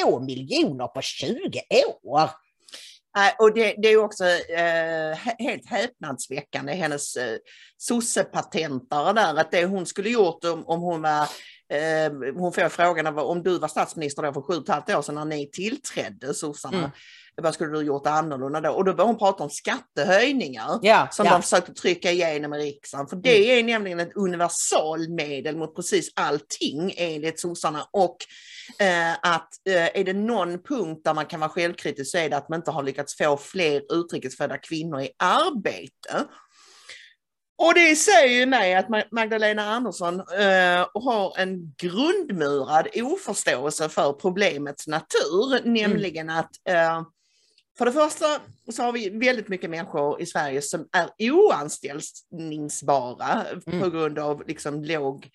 [0.00, 1.60] två miljoner på 20
[2.02, 2.30] år?
[3.38, 7.36] Och det, det, är också eh, helt häpnadsväckande, hennes eh,
[7.76, 11.22] sossepatentare där, att det hon skulle gjort om, om hon var
[11.68, 15.02] eh, hon får frågan om du var statsminister då för sju och ett halvt år
[15.02, 16.78] sedan när ni tillträdde sossarna.
[16.78, 16.90] Mm.
[17.36, 18.70] Vad skulle du gjort annorlunda då?
[18.70, 21.32] Och då började hon prata om skattehöjningar ja, som ja.
[21.32, 23.06] de försökte trycka igenom i riksdagen.
[23.06, 23.58] För det mm.
[23.58, 27.86] är nämligen ett universalmedel mot precis allting enligt sossarna.
[27.90, 28.16] Och
[28.78, 32.36] eh, att eh, är det någon punkt där man kan vara självkritisk så är det
[32.36, 36.26] att man inte har lyckats få fler utrikesfödda kvinnor i arbete.
[37.58, 44.86] Och det säger ju mig att Magdalena Andersson eh, har en grundmurad oförståelse för problemets
[44.86, 45.72] natur, mm.
[45.72, 47.02] nämligen att eh,
[47.78, 48.26] för det första
[48.72, 53.80] så har vi väldigt mycket människor i Sverige som är oanställningsbara mm.
[53.80, 55.30] på grund av liksom låg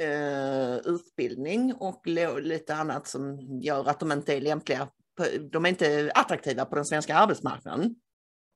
[0.00, 2.06] eh, utbildning och
[2.40, 6.76] lite annat som gör att de inte är lämpliga, på, de är inte attraktiva på
[6.76, 7.94] den svenska arbetsmarknaden.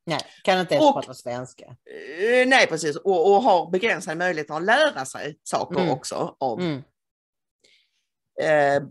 [0.07, 1.65] Nej, kan inte ens och, prata svenska.
[1.65, 5.91] Eh, nej, precis, och, och har begränsade möjligheter att lära sig saker mm.
[5.91, 6.83] också av mm.
[8.41, 8.83] Eh,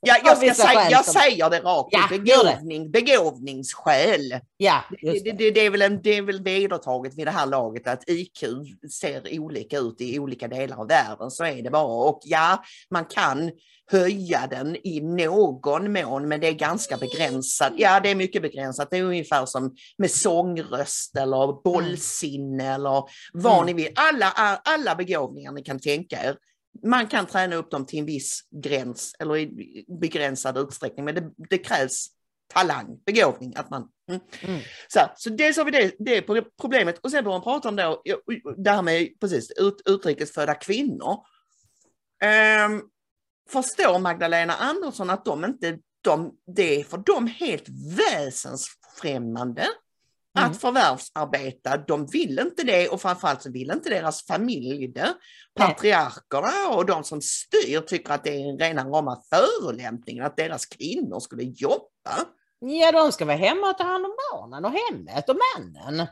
[0.00, 4.40] ja, jag, ska säga, jag säger det rakt ja, begåvning, begåvningsskäl.
[4.56, 5.24] Ja, det.
[5.24, 8.08] Det, det, det, är väl en, det är väl vedertaget vid det här laget att
[8.08, 8.44] IQ
[9.00, 12.08] ser olika ut i olika delar av världen, så är det bara.
[12.08, 13.50] Och ja, man kan
[13.90, 17.72] höja den i någon mån, men det är ganska begränsat.
[17.76, 18.90] Ja, det är mycket begränsat.
[18.90, 23.66] Det är ungefär som med sångröst eller bollsinne eller vad mm.
[23.66, 23.92] ni vill.
[23.94, 24.26] Alla,
[24.64, 26.36] alla begåvningar ni kan tänka er
[26.82, 31.30] man kan träna upp dem till en viss gräns eller i begränsad utsträckning, men det,
[31.50, 32.06] det krävs
[32.54, 33.56] talang, begåvning.
[33.56, 34.20] Att man, mm.
[34.40, 34.60] Mm.
[34.88, 36.22] Så, så dels har vi det, det
[36.60, 38.02] problemet och sen börjar man prata om då,
[38.56, 41.18] det här med precis, ut, utrikesfödda kvinnor.
[42.68, 42.82] Um,
[43.50, 49.66] förstår Magdalena Andersson att de inte, de, det är för dem helt väsensfrämmande
[50.36, 50.50] Mm.
[50.50, 55.14] Att förvärvsarbeta, de vill inte det och framförallt så vill inte deras familj det.
[55.54, 60.66] Patriarkerna och de som styr tycker att det är en rena rama förolämpning att deras
[60.66, 62.26] kvinnor skulle jobba.
[62.60, 66.06] Ja, de ska vara hemma och ta hand om barnen och hemmet och männen.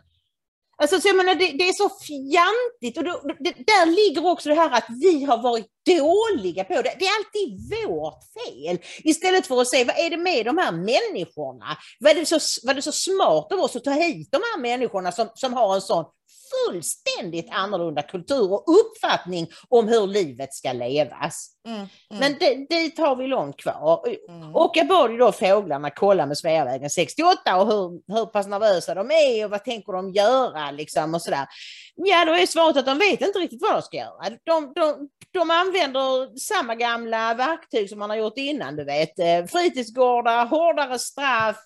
[0.77, 4.49] Alltså, så jag menar, det, det är så fjantigt och då, det, där ligger också
[4.49, 6.97] det här att vi har varit dåliga på det.
[6.99, 8.79] Det är alltid vårt fel.
[9.05, 11.77] Istället för att se vad är det med de här människorna?
[12.01, 15.13] Var det så, var det så smart av oss att ta hit de här människorna
[15.13, 16.05] som, som har en sån
[16.51, 21.51] fullständigt annorlunda kultur och uppfattning om hur livet ska levas.
[21.67, 21.89] Mm, mm.
[22.09, 24.05] Men det, dit har vi långt kvar.
[24.29, 24.55] Mm.
[24.55, 28.95] Och jag bad ju då fåglarna kolla med Sveavägen 68 och hur, hur pass nervösa
[28.95, 31.47] de är och vad tänker de göra liksom och sådär.
[31.95, 34.39] Ja, då är svaret att de vet inte riktigt vad de ska göra.
[34.45, 39.19] De, de, de använder samma gamla verktyg som man har gjort innan, du vet.
[39.19, 41.57] Eh, Fritidsgårdar, hårdare straff,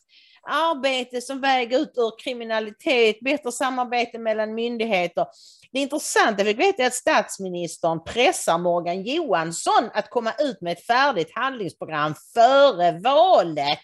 [0.42, 5.27] arbete som väger ut ur kriminalitet, bättre samarbete mellan myndigheter.
[5.72, 11.31] Det intressanta fick veta att statsministern pressar Morgan Johansson att komma ut med ett färdigt
[11.35, 13.79] handlingsprogram före valet.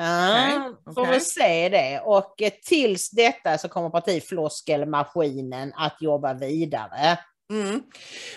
[0.00, 1.14] Ja, Okej, får okej.
[1.14, 2.00] vi se det.
[2.04, 7.18] Och eh, tills detta så kommer partifloskelmaskinen att jobba vidare.
[7.52, 7.82] Mm.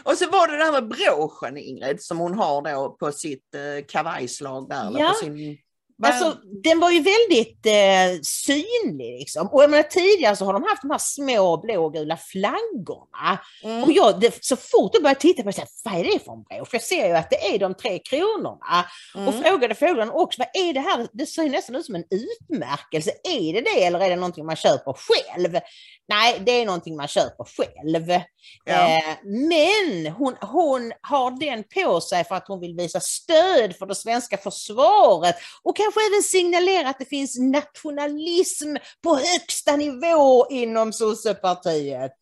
[0.03, 3.55] Och så var det det här med broschen Ingrid som hon har då på sitt
[3.55, 4.87] eh, kavajslag där.
[4.87, 5.09] Eller Ja.
[5.09, 5.57] på sin...
[5.97, 9.19] Vad- Alltså, den var ju väldigt eh, synlig.
[9.19, 9.47] Liksom.
[9.47, 13.39] Och jag menar, tidigare så har de haft de här små blågula flaggorna.
[13.63, 13.83] Mm.
[13.83, 16.19] Och jag, det, så fort jag började titta på det, så här, vad är det
[16.25, 16.69] för en brosch?
[16.73, 18.85] Jag ser ju att det är de tre kronorna.
[19.15, 19.43] Och Mm.
[19.43, 21.07] frågade fåglarna också, vad är det här?
[21.13, 23.11] Det ser nästan ut som en utmärkelse.
[23.23, 25.59] Är det det eller är det någonting man köper själv?
[26.07, 28.21] Nej, det är någonting man köper själv.
[28.65, 28.73] Ja.
[28.89, 33.85] Eh, men hon, hon har den på sig för att hon vill visa stöd för
[33.85, 40.93] det svenska försvaret och kanske även signalera att det finns nationalism på högsta nivå inom
[40.93, 42.11] sossepartiet.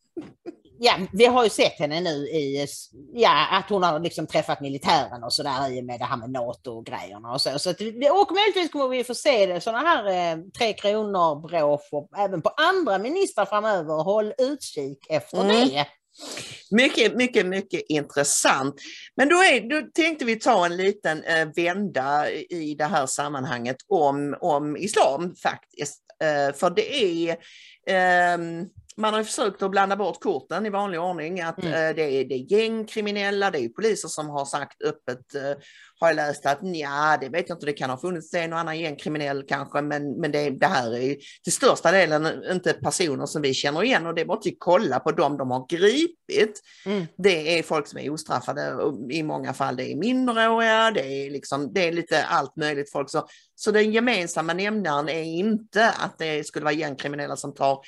[0.84, 2.68] Ja, vi har ju sett henne nu i,
[3.14, 6.30] ja, att hon har liksom träffat militären och sådär i och med det här med
[6.32, 7.60] NATO och grejerna och så.
[7.60, 12.18] så att, och möjligtvis kommer vi få se det, sådana här eh, tre kronor broscher
[12.18, 14.04] även på andra ministrar framöver.
[14.04, 15.68] Håll utkik efter Mm.
[15.68, 15.88] det.
[16.72, 18.76] Mycket, mycket, mycket intressant.
[19.16, 23.78] Men då, är, då tänkte vi ta en liten eh, vända i det här sammanhanget
[23.88, 26.00] om, om islam faktiskt.
[26.24, 27.38] Eh, för det är,
[27.88, 28.66] ehm,
[28.98, 31.42] man har försökt att blanda bort korten i vanlig ordning.
[31.42, 31.74] Att Mm.
[31.74, 35.54] eh, det, är, det är gängkriminella, det är poliser som har sagt öppet, eh,
[36.08, 38.80] jag läst att ja, det vet jag inte, det kan ha funnits en och annan
[38.80, 43.54] gängkriminell kanske, men, men det, det här är till största delen inte personer som vi
[43.54, 46.62] känner igen och det är bara att kolla på dem de har gripit.
[46.86, 47.06] Mm.
[47.18, 51.30] Det är folk som är ostraffade och i många fall det är minderåriga, det är,
[51.30, 53.10] liksom, det är lite allt möjligt folk.
[53.10, 57.80] Så, så den gemensamma nämnaren är inte att det skulle vara gängkriminella som tar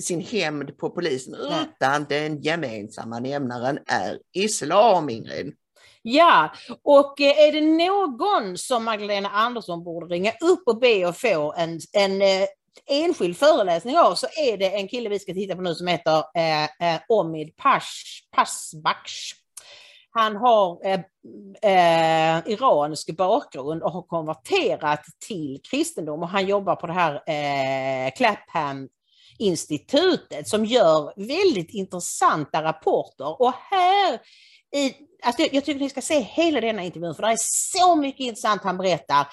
[0.00, 1.60] sin hämnd på polisen, Nej.
[1.76, 5.54] utan den gemensamma nämnaren är islam, Ingrid.
[6.02, 11.18] Ja, och eh, är det någon som Magdalena Andersson borde ringa upp och be att
[11.18, 12.46] få en, en eh,
[12.86, 16.24] enskild föreläsning av så är det en kille vi ska titta på nu som heter
[16.34, 18.22] eh, eh, Omid Pash,
[20.10, 21.00] Han har eh,
[21.62, 28.12] eh, iransk bakgrund och har konverterat till kristendom och han jobbar på det här eh,
[28.16, 28.88] Clapham
[29.38, 33.42] institutet som gör väldigt intressanta rapporter.
[33.42, 34.20] Och här
[34.76, 37.36] i, alltså jag, tycker ni ska se hela denna intervjun för det är
[37.80, 39.26] så mycket intressant han berättar.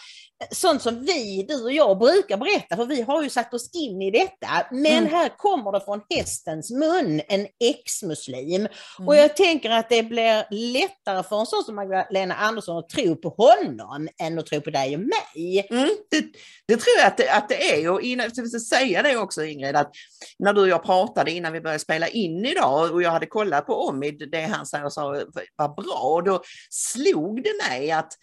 [0.52, 4.02] Sånt som vi, du och jag, brukar berätta för vi har ju satt oss in
[4.02, 4.48] i detta.
[4.72, 5.14] Men Mm.
[5.14, 8.62] här kommer det från hästens mun, en ex-muslim.
[8.62, 9.08] Mm.
[9.08, 13.16] Och jag tänker att det blir lättare för en sån som Magdalena Andersson att tro
[13.16, 15.68] på honom än att tro på dig och mig.
[15.70, 16.26] Mm, det,
[16.68, 19.44] det tror jag att det, att det är och innan, jag ska säga det också
[19.44, 19.92] Ingrid, att
[20.40, 23.66] när du och jag pratade innan vi började spela in idag och jag hade kollat
[23.66, 25.22] på Omid, det han säger och sa
[25.56, 28.14] var bra och då slog det mig att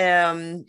[0.00, 0.64] ehm,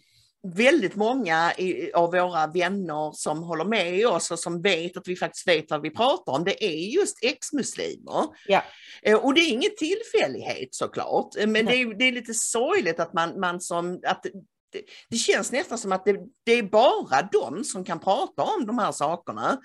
[0.48, 1.54] väldigt många
[1.94, 5.82] av våra vänner som håller med oss och som vet att vi faktiskt vet vad
[5.82, 8.26] vi pratar om, det är just ex-muslimer.
[8.48, 8.64] Ja.
[9.02, 13.00] Eh, Och det är ingen tillfällighet såklart, Eh, men det är, det är lite sorgligt
[13.00, 17.30] att man, man som, att det, det känns nästan som att det, det är bara
[17.32, 19.58] de som kan prata om de här sakerna.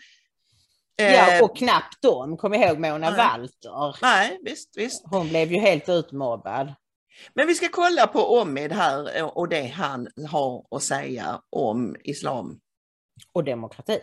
[0.98, 2.36] Eh, Ja, och knappt dem.
[2.36, 3.16] Kom ihåg Mona Nej.
[3.16, 3.96] Walter.
[4.02, 5.04] Nej, visst, visst.
[5.10, 6.74] Hon blev ju helt utmobbad.
[7.34, 11.96] Men vi ska kolla på Omid här eh, och det han har att säga om
[12.04, 12.58] islam.
[13.32, 13.98] Och demokrati.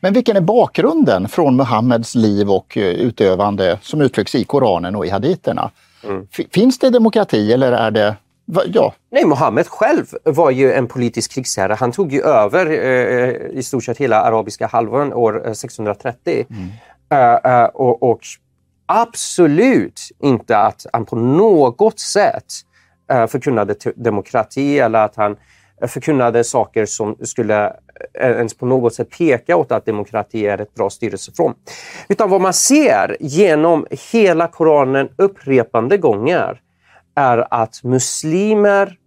[0.00, 5.06] Men vilken är bakgrunden från Muhammeds liv och eh, utövande som uttrycks i Koranen och
[5.06, 5.70] i haditerna?
[6.04, 6.26] Mm.
[6.50, 8.16] Finns det demokrati eller är det...
[8.46, 11.74] va- Ja, Nej, Mohammed själv var ju en politisk krigsherre.
[11.74, 16.46] Han tog ju över eh, i stort sett hela arabiska halvön år eh, 630.
[17.12, 18.20] Eh, eh, och, och
[18.86, 22.44] absolut inte att han på något sätt
[23.12, 25.36] eh, förkunnade demokrati eller att han
[25.82, 27.66] eh, förkunnade saker som skulle
[28.20, 31.54] eh, ens på något sätt peka åt att demokrati är ett bra styrelseform.
[32.08, 36.60] Utan vad man ser genom hela Koranen upprepande gånger
[37.14, 38.98] är att muslimer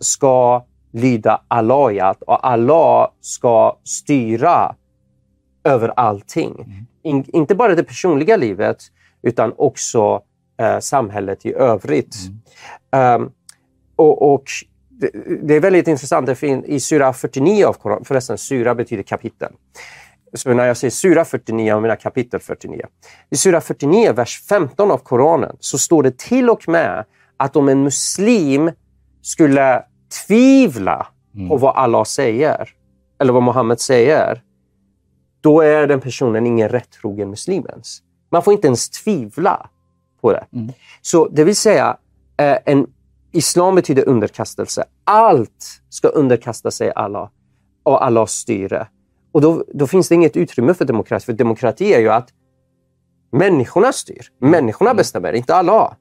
[0.00, 4.74] ska lyda Allahjat och Allah ska styra
[5.64, 6.86] över allting.
[7.02, 8.76] in, inte bara det personliga livet
[9.22, 10.22] utan också
[10.60, 12.16] eh, samhället i övrigt.
[13.16, 13.32] Um,
[13.96, 14.44] och, och
[14.88, 15.10] det,
[15.42, 19.52] det är väldigt intressant, det finns i sura 49 av Koranen, förresten sura betyder kapitel.
[20.34, 22.86] Så när jag säger sura 49, jag menar kapitel 49.
[23.30, 27.04] I sura 49, vers 15 av Koranen, så står det till och med
[27.42, 28.70] att om en muslim
[29.22, 29.84] skulle
[30.26, 31.06] tvivla
[31.48, 32.68] på vad Allah säger,
[33.20, 34.42] eller vad Muhammed säger,
[35.40, 37.98] då är den personen ingen rättrogen muslim ens.
[38.30, 39.70] Man får inte ens tvivla
[40.20, 40.46] på det.
[41.02, 41.96] Så det vill säga,
[42.36, 42.86] eh, en,
[43.32, 44.84] islam betyder underkastelse.
[45.04, 47.30] Allt ska underkasta sig Allah
[47.82, 48.86] och Allahs styre.
[49.32, 51.26] Och då, då finns det inget utrymme för demokrati.
[51.26, 52.28] För demokrati är ju att
[53.32, 54.26] människorna styr.
[54.38, 55.96] Människorna bestämmer, inte Allah.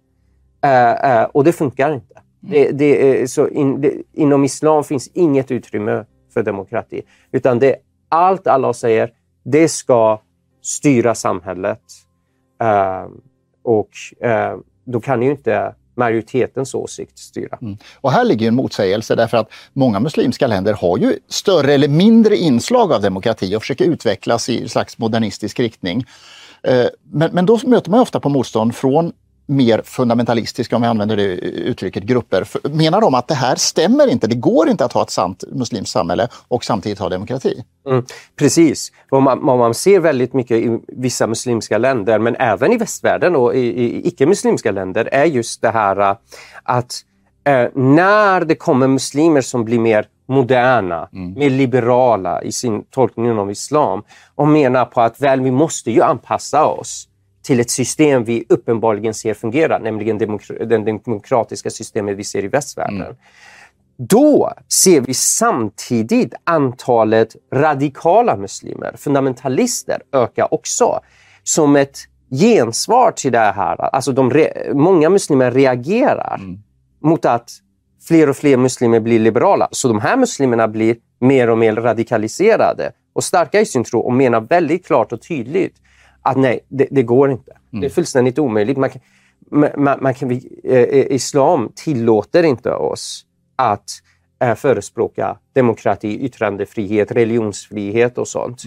[0.64, 2.22] Eh, eh, och det funkar inte.
[2.39, 7.01] Det, det är, så in, det, inom islam finns inget utrymme för demokrati.
[7.32, 7.76] Utan det,
[8.09, 9.12] allt Allah säger,
[9.43, 10.22] det ska
[10.62, 11.82] styra samhället.
[12.62, 13.05] Eh,
[13.64, 13.89] och
[14.28, 17.57] eh, då kan ju inte majoritetens åsikt styra.
[18.01, 22.38] Och här ligger en motsägelse därför att många muslimska länder har ju större eller mindre
[22.38, 26.05] inslag av demokrati och försöker utvecklas i en slags modernistisk riktning.
[26.64, 29.14] Eh, Men, men då möter man ofta på motstånd från
[29.52, 32.43] mer fundamentalistiska, om vi använder det uttrycket, grupper.
[32.43, 34.28] För- Menar de att det här stämmer inte?
[34.28, 37.64] Det går inte att ha ett sant muslimskt samhälle och samtidigt ha demokrati?
[37.88, 38.91] Mm, precis.
[39.10, 43.36] Vad man, vad man ser väldigt mycket i vissa muslimska länder, men även i västvärlden
[43.36, 46.16] och i, i icke-muslimska länder, är just det här äh,
[46.64, 46.93] att
[47.47, 53.52] eh, när det kommer muslimer som blir mer moderna, mer liberala i sin tolkning av
[53.52, 54.04] islam
[54.36, 57.08] och menar på att väl, vi måste ju anpassa oss
[57.52, 62.47] till ett system vi uppenbarligen ser fungera, nämligen demokra- den demokratiska systemet vi ser i
[62.47, 63.16] västvärlden.
[63.97, 70.99] Då ser vi samtidigt antalet radikala muslimer, fundamentalister, öka också.
[71.43, 71.97] Som ett
[72.30, 73.95] gensvar till det här.
[73.95, 76.39] Alltså de många muslimer reagerar
[77.02, 77.52] mot att
[78.08, 79.68] fler och fler muslimer blir liberala.
[79.72, 84.14] Så de här muslimerna blir mer och mer radikaliserade och starka i sin tro och
[84.14, 85.76] menar väldigt klart och tydligt
[86.22, 87.58] att nej, det, det går inte.
[87.70, 88.78] Det är fullständigt omöjligt.
[88.78, 89.02] Man kan,
[89.78, 93.90] man, man kan, vi, eh, islam tillåter inte oss att
[94.42, 98.64] eh, förespråka demokrati, yttrandefrihet, religionsfrihet och sånt.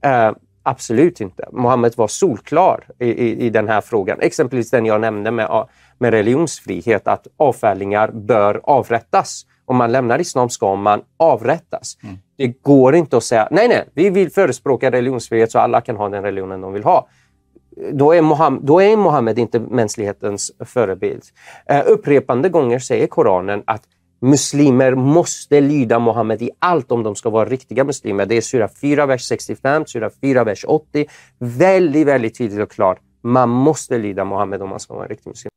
[0.00, 0.32] Eh,
[0.62, 1.48] absolut inte.
[1.52, 4.20] Mohammed var solklar i, i, i den här frågan.
[4.20, 5.66] Exempelvis den jag nämnde med,
[5.98, 9.46] med religionsfrihet, att avfällingar bör avrättas.
[9.66, 11.96] Om man lämnar islam ska man avrättas.
[12.36, 16.08] Det går inte att säga nej, nej, vi vill förespråka religionsfrihet så alla kan ha
[16.08, 17.08] den religionen de vill ha
[17.92, 21.22] då är, Mohammed, då är Mohammed inte mänsklighetens förebild.
[21.66, 23.82] Eh, upprepande gånger säger Koranen att
[24.20, 28.26] muslimer måste lyda Mohammed i allt om de ska vara riktiga muslimer.
[28.26, 31.06] Det är sura 4, vers 65, sura 4, vers 80.
[31.38, 32.98] Väldigt, väldigt tydligt och klart.
[33.22, 35.50] Man måste lyda Mohammed om man ska vara en riktig muslim.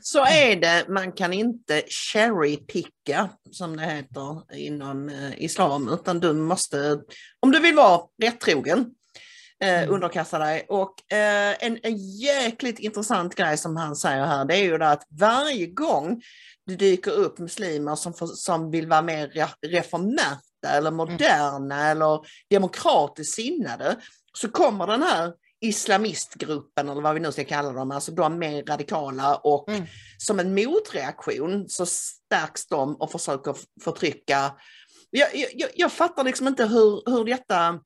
[0.00, 6.32] Så är det, man kan inte cherry-picka som det heter inom eh, islam, utan du
[6.32, 7.00] måste,
[7.40, 8.90] om du vill vara rättrogen,
[9.64, 10.66] eh, underkasta dig.
[10.68, 14.90] Och eh, en, en jäkligt intressant grej som han säger här, det är ju det
[14.90, 16.22] att varje gång
[16.66, 22.20] det dyker upp muslimer som, för, som vill vara mer re- reformerta eller moderna eller
[22.50, 23.96] demokratiskt sinnade,
[24.32, 28.64] så kommer den här islamistgruppen eller vad vi nu ska kalla dem, alltså de mer
[28.64, 29.68] radikala och
[30.18, 34.54] som en motreaktion så stärks de och försöker förtrycka.
[35.10, 37.80] Jag, jag, jag fattar liksom inte hur, hur detta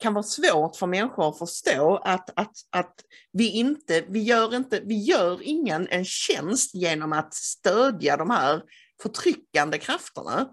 [0.00, 2.94] kan vara svårt för människor att förstå att, att, att
[3.32, 8.62] vi inte, vi gör inte, vi gör ingen en tjänst genom att stödja de här
[9.02, 10.48] förtryckande krafterna.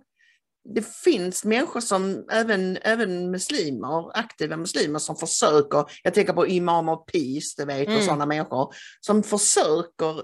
[0.75, 6.89] Det finns människor som, även, även muslimer, aktiva muslimer som försöker, jag tänker på Imam
[6.89, 8.05] of Peace, det vet, och Mm.
[8.05, 10.23] sådana människor, som försöker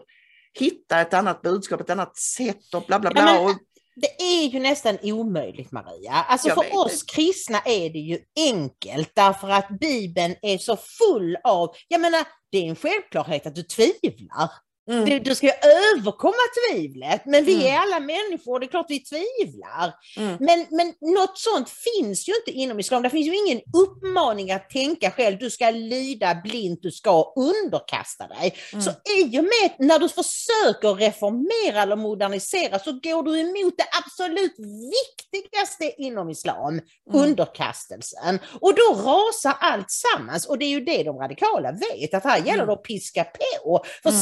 [0.60, 3.22] hitta ett annat budskap, ett annat sätt och bla bla bla.
[3.22, 3.58] Ja, men- och,
[3.96, 6.12] Det är ju nästan omöjligt Maria.
[6.12, 10.78] Alltså Jag för vet oss kristna är det ju enkelt därför att Bibeln är så
[10.78, 14.50] full av, jag menar det är en självklarhet att du tvivlar.
[14.92, 15.06] Mm.
[15.06, 15.48] Du, du ska
[15.96, 16.34] överkomma
[16.72, 17.68] tvivlet, men vi Mm.
[17.68, 19.94] är alla människor, det är klart vi tvivlar.
[20.18, 20.38] Mm.
[20.40, 23.04] Men, men något sånt finns ju inte inom islam.
[23.04, 28.28] Det finns ju ingen uppmaning att tänka själv, du ska lyda blint, du ska underkasta
[28.28, 28.56] dig.
[28.74, 28.84] Mm.
[28.84, 33.86] Så i och med när du försöker reformera eller modernisera så går du emot det
[34.06, 36.82] absolut viktigaste inom islam,
[37.14, 38.40] underkastelsen.
[38.62, 40.46] Och då rasar allt sammans.
[40.46, 43.84] Och det är ju det de radikala vet, att här gäller det att piska på.
[44.04, 44.22] För Mm.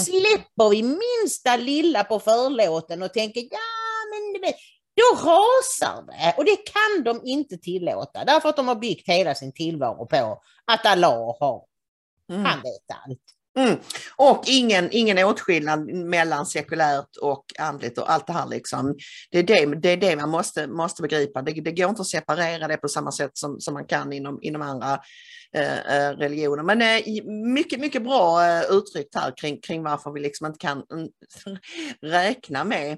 [0.55, 3.59] Släpper vi minsta lilla på förlåten och tänker ja
[4.11, 4.51] men
[4.95, 6.35] då rasar det.
[6.37, 10.41] Och det kan de inte tillåta, därför att de har byggt hela sin tillvaro på
[10.65, 11.65] att Allah har,
[12.29, 12.45] Mm.
[12.45, 13.19] han vet allt.
[13.59, 13.79] Mm.
[14.15, 18.95] Och ingen, ingen åtskillnad mellan sekulärt och andligt och allt det här liksom.
[19.31, 21.41] Det är det, det, är det man måste, måste begripa.
[21.41, 24.39] Det, det går inte att separera det på samma sätt som, som man kan inom,
[24.41, 24.99] inom andra
[25.55, 26.63] eh, eh religioner.
[26.63, 27.23] Men eh,
[27.53, 31.09] mycket, mycket bra eh, uttryckt här kring, kring varför vi liksom inte kan mm,
[32.01, 32.97] räkna med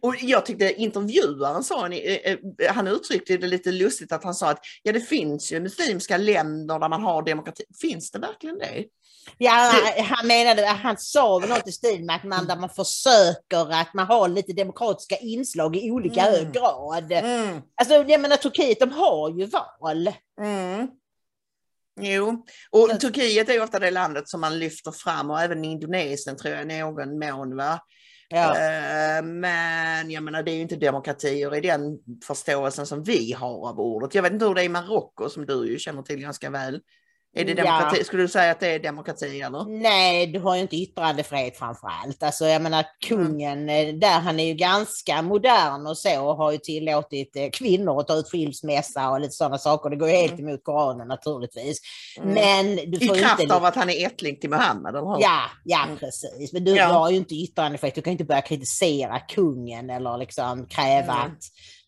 [0.00, 2.38] och jag tyckte intervjuaren sa, eh, eh,
[2.74, 6.78] han uttryckte det lite lustigt att han sa att ja det finns ju muslimska länder
[6.78, 7.64] där man har demokrati.
[7.80, 8.84] Finns det verkligen det?
[9.38, 9.72] Ja,
[10.04, 13.94] han, menade, han sa väl något i stil med att man, där man försöker att
[13.94, 16.32] man har lite demokratiska inslag i olika Mm.
[16.34, 17.12] hög grad.
[17.12, 17.60] Mm.
[17.80, 20.12] Alltså jag menar Turkiet, de har ju val.
[20.40, 20.88] Mm.
[22.00, 26.36] Jo, och Turkiet är ju ofta det landet som man lyfter fram och även Indonesien
[26.36, 27.56] tror jag i någon mån.
[27.56, 27.80] Va?
[28.28, 28.56] Ja.
[28.56, 33.68] Eh, Men jag menar det är ju inte demokratier i den förståelsen som vi har
[33.68, 34.14] av ordet.
[34.14, 36.80] Jag vet inte hur det är i Marocko som du ju känner till ganska väl.
[37.36, 37.64] Är det Ja.
[37.64, 38.04] demokrati?
[38.04, 39.64] Skulle du säga att det är demokrati eller?
[39.64, 42.22] Nej, du har ju inte yttrandefrihet framför allt.
[42.22, 46.52] Alltså jag menar kungen, eh, där han är ju ganska modern och så, och har
[46.52, 49.90] ju tillåtit eh, kvinnor att ta ut skilsmässa och lite sådana saker.
[49.90, 51.78] Det går ju helt emot Koranen naturligtvis.
[52.18, 52.34] Mm.
[52.34, 53.54] Men du I får ju kraft inte...
[53.54, 55.22] av att han är ättling till Muhammed, eller hur?
[55.22, 55.96] Ja, ja Mm.
[55.98, 56.52] precis.
[56.52, 56.84] Men du Ja.
[56.86, 57.94] har ju inte yttrandefrihet.
[57.94, 61.26] Du kan inte börja kritisera kungen eller liksom kräva Mm.
[61.26, 61.42] att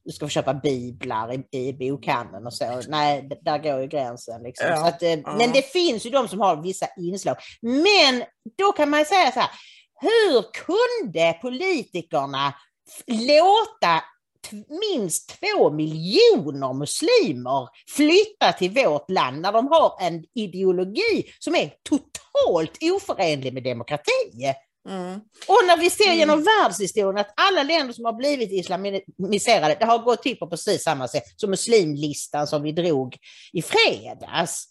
[0.06, 2.80] du ska få köpa biblar i, i bokhandeln och så.
[2.88, 4.42] Nej, där går ju gränsen.
[4.42, 4.68] Liksom.
[4.68, 5.18] Ja, att, eh.
[5.38, 7.36] Men det finns ju de som har vissa inslag.
[7.62, 8.24] Men
[8.58, 9.50] då kan man säga så här,
[10.00, 12.54] hur kunde politikerna
[13.06, 14.02] låta
[14.68, 21.72] minst två miljoner muslimer flytta till vårt land när de har en ideologi som är
[21.88, 24.54] totalt oförenlig med demokrati.
[24.88, 25.20] Mm.
[25.48, 29.98] Och när vi ser genom världshistorien att alla länder som har blivit islamiserade, det har
[29.98, 33.16] gått till på precis samma sätt som muslimlistan som vi drog
[33.52, 34.64] i fredags.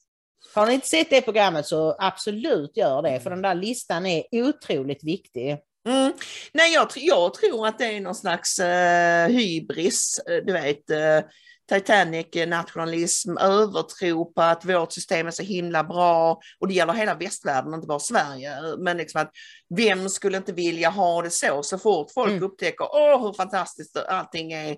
[0.56, 4.24] Har ni inte sett det programmet så absolut gör det, för den där listan är
[4.32, 5.58] otroligt viktig.
[5.88, 6.14] Mm.
[6.54, 11.30] Nej, jag, jag tror att det är någon slags eh, hybris, eh, du vet, eh,
[11.70, 17.74] Titanic-nationalism, övertro på att vårt system är så himla bra och det gäller hela västvärlden,
[17.74, 18.52] inte bara Sverige.
[18.78, 19.32] Men liksom att
[19.76, 21.64] vem skulle inte vilja ha det så?
[21.64, 22.44] Så fort folk Mm.
[22.44, 24.78] upptäcker åh, hur fantastiskt allting är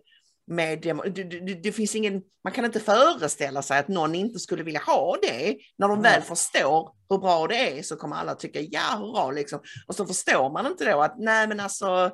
[0.52, 4.64] med det, det, det finns ingen, man kan inte föreställa sig att någon inte skulle
[4.64, 5.58] vilja ha det.
[5.78, 9.60] När de väl förstår hur bra det är så kommer alla tycka ja, hurra liksom.
[9.88, 12.12] Och så förstår man inte då att nej men alltså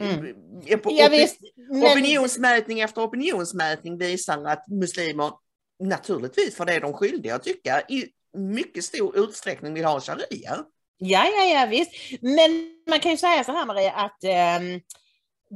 [0.00, 0.26] Mm.
[0.66, 5.32] eh, Ja, visst, men- opinionsmätning efter opinionsmätning visar att muslimer
[5.82, 8.06] naturligtvis för det är de skyldiga att tycka i
[8.36, 10.64] mycket stor utsträckning vill ha sharia.
[10.98, 11.90] Ja, ja, ja, visst.
[12.20, 14.80] Men man kan ju säga så här Maria, att ehm,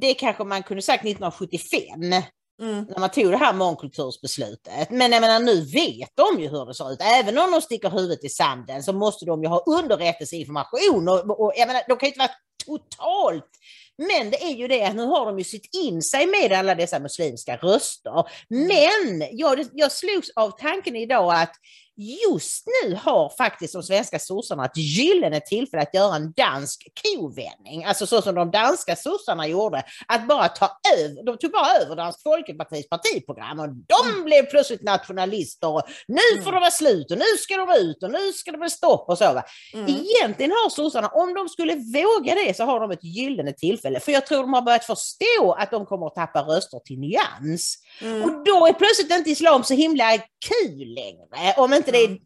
[0.01, 2.23] det kanske man kunde sagt 1975
[2.61, 2.87] Mm.
[2.89, 4.91] när man tog det här mångkultursbeslutet.
[4.91, 7.01] Men jag menar, nu vet de ju hur det ser ut.
[7.01, 11.09] Även om de sticker huvudet i sanden så måste de ju ha underrättelseinformation.
[11.09, 12.31] Och, och, jag menar, de kan ju inte vara
[12.67, 13.51] totalt
[13.97, 16.75] men det är ju det att nu har de ju sitt in sig med alla
[16.75, 18.25] dessa muslimska röster.
[18.49, 21.53] Men jag, jag slogs av tanken idag att
[21.97, 27.85] just nu har faktiskt de svenska sossarna ett gyllene tillfälle att göra en dansk kovändning.
[27.85, 29.83] Alltså så som de danska sossarna gjorde.
[30.07, 34.83] Att bara ta över, de tog bara över Dansk Folkepartis partiprogram och de blev plötsligt
[34.83, 35.69] nationalister.
[35.69, 38.59] Och nu får det vara slut och nu ska de ut och nu ska det
[38.59, 39.33] bli stopp och så.
[39.33, 39.43] Va?
[39.75, 39.89] Mm.
[39.89, 44.01] Egentligen har sossarna, om de skulle våga det så har de ett gyllene tillfälle.
[44.01, 47.79] För jag tror de har börjat förstå att de kommer att tappa röster till nyans.
[48.01, 48.23] Mm.
[48.23, 51.55] Och då är plötsligt inte islam så himla kul längre.
[51.57, 52.19] Om inte det är,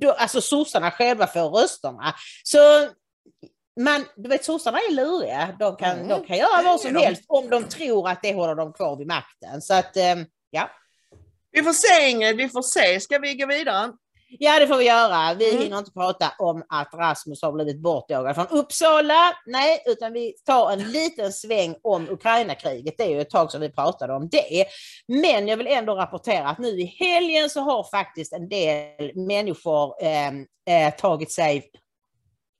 [0.00, 2.14] då, alltså sossarna själva får rösterna.
[2.44, 2.58] Så
[3.80, 5.56] man, du vet sossarna är luriga.
[5.58, 6.08] De kan, Mm.
[6.08, 7.00] de kan göra vad Det som de.
[7.00, 9.62] helst om de tror att det håller dem kvar vid makten.
[9.62, 10.16] Så att, eh,
[10.50, 10.70] ja.
[11.52, 13.00] Vi får se Ingrid, vi får se.
[13.00, 13.92] Ska vi gå vidare?
[14.38, 15.34] Ja, det får vi göra.
[15.34, 15.62] Vi Mm.
[15.62, 19.34] hinner inte prata om att Rasmus har blivit bortjagad från Uppsala.
[19.46, 22.94] Nej, utan vi tar en liten sväng om Ukraina-kriget.
[22.98, 24.66] Det är ju ett tag sedan vi pratade om det.
[25.08, 29.94] Men jag vill ändå rapportera att nu i helgen så har faktiskt en del människor
[30.02, 30.28] eh,
[30.86, 31.70] eh, tagit sig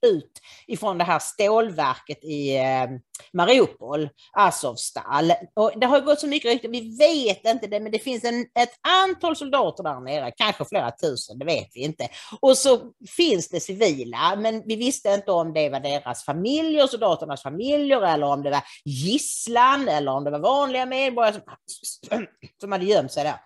[0.03, 2.87] ut ifrån det här stålverket i eh,
[3.33, 5.33] Mariupol, Azovstal.
[5.55, 8.41] Och det har gått så mycket rykten, vi vet inte det, men det finns en,
[8.41, 8.73] ett
[9.09, 12.09] antal soldater där nere, kanske flera tusen, det vet vi inte.
[12.41, 12.81] Och så
[13.17, 18.27] finns det civila, men vi visste inte om det var deras familjer, soldaternas familjer, eller
[18.27, 21.35] om det var gisslan, eller om det var vanliga medborgare
[21.67, 22.27] som,
[22.61, 23.41] som hade gömt sig där.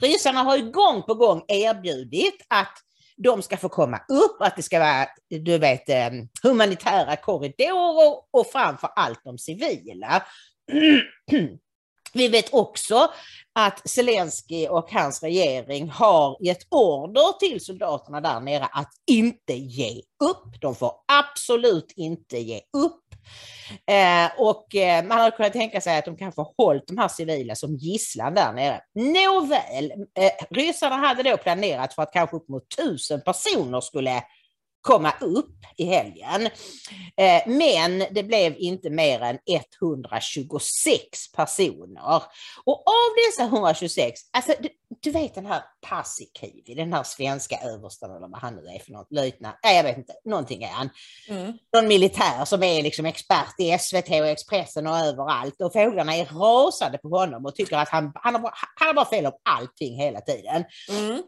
[0.00, 2.78] Ryssarna har ju gång på gång erbjudit att
[3.22, 8.46] de ska få komma upp, att det ska vara du vet, ehm, humanitära korridorer och
[8.52, 10.22] framför allt de civila.
[12.12, 13.12] Vi vet också
[13.52, 20.02] att Zelensky och hans regering har gett order till soldaterna där nere att inte ge
[20.24, 20.60] upp.
[20.60, 23.00] De får absolut inte ge upp.
[23.86, 27.54] Eh, och eh, man hade kunnat tänka sig att de kanske hållit de här civila
[27.54, 28.80] som gisslan där nere.
[28.94, 34.22] Nåväl, eh, ryssarna hade då planerat för att kanske upp mot tusen personer skulle
[34.80, 36.46] komma upp i helgen.
[37.16, 42.22] Eh, men det blev inte mer än 126 personer.
[42.64, 44.68] Och av dessa 126, alltså du,
[45.00, 48.92] du vet den här Paasikivi, den här svenska översten eller vad han nu är för
[48.92, 50.90] något, löjtnant, nej jag vet inte, någonting är han.
[51.28, 51.52] Mm.
[51.74, 56.24] Någon militär som är liksom expert i SVT och Expressen och överallt och fåglarna är
[56.24, 59.96] rasande på honom och tycker att han, han, har, han har bara fel om allting
[59.96, 60.64] hela tiden.
[60.90, 61.22] Mm.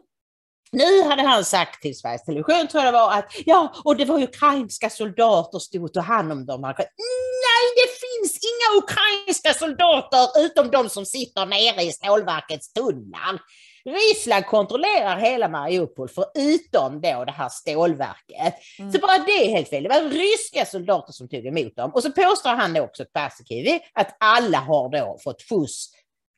[0.73, 4.05] Nu hade han sagt till Sveriges Television, tror jag det var, att ja, och det
[4.05, 6.63] var ukrainska soldater och tog hand om dem.
[6.63, 13.39] Han Nej, det finns inga ukrainska soldater utom de som sitter nere i stålverkets tunnlar.
[13.85, 18.53] Ryssland kontrollerar hela Mariupol förutom då det här stålverket.
[18.93, 19.83] Så bara det är helt fel.
[19.83, 21.91] Det var ryska soldater som tog emot dem.
[21.93, 25.89] Och så påstår han också, Paasikivi, att alla har då fått skjuts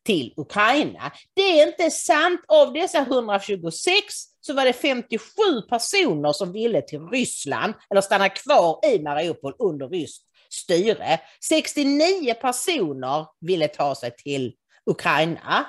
[0.06, 1.12] till Ukraina.
[1.34, 2.42] Det är inte sant.
[2.48, 5.22] Av dessa 126 så var det 57
[5.70, 11.20] personer som ville till Ryssland eller stanna kvar i Mariupol under ryskt styre.
[11.50, 14.54] 69 personer ville ta sig till
[14.86, 15.66] Ukraina.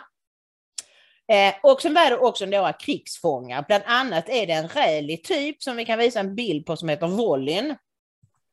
[1.33, 3.65] Eh, och sen var det också några krigsfångar.
[3.69, 6.89] Bland annat är det en rälig typ som vi kan visa en bild på som
[6.89, 7.77] heter Volin.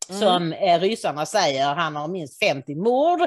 [0.10, 3.20] Som eh, ryssarna säger, han har minst 50 mord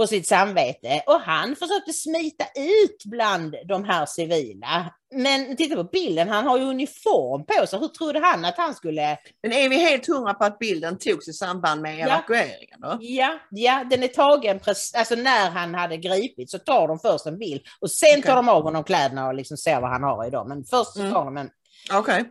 [0.00, 4.94] på sitt samvete och han försökte smita ut bland de här civila.
[5.14, 7.78] Men titta på bilden, han har ju uniform på sig.
[7.78, 9.18] Hur trodde han att han skulle...
[9.42, 12.06] Men är vi helt hundra på att bilden togs i samband med Ja.
[12.06, 12.80] evakueringen?
[12.80, 12.98] Då?
[13.00, 17.26] Ja, ja, den är tagen precis, alltså när han hade gripit så tar de först
[17.26, 20.26] en bild och sen tar de av honom kläderna och liksom ser vad han har
[20.26, 20.48] idag.
[20.48, 21.12] Men först så Mm.
[21.12, 21.50] tar de en,
[21.92, 22.24] Okej.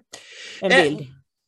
[0.62, 1.00] en Eh, bild.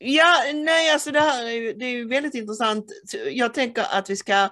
[0.04, 2.84] Ja, nej, alltså det här är ju, det är ju väldigt intressant.
[3.32, 4.48] Jag tänker att vi ska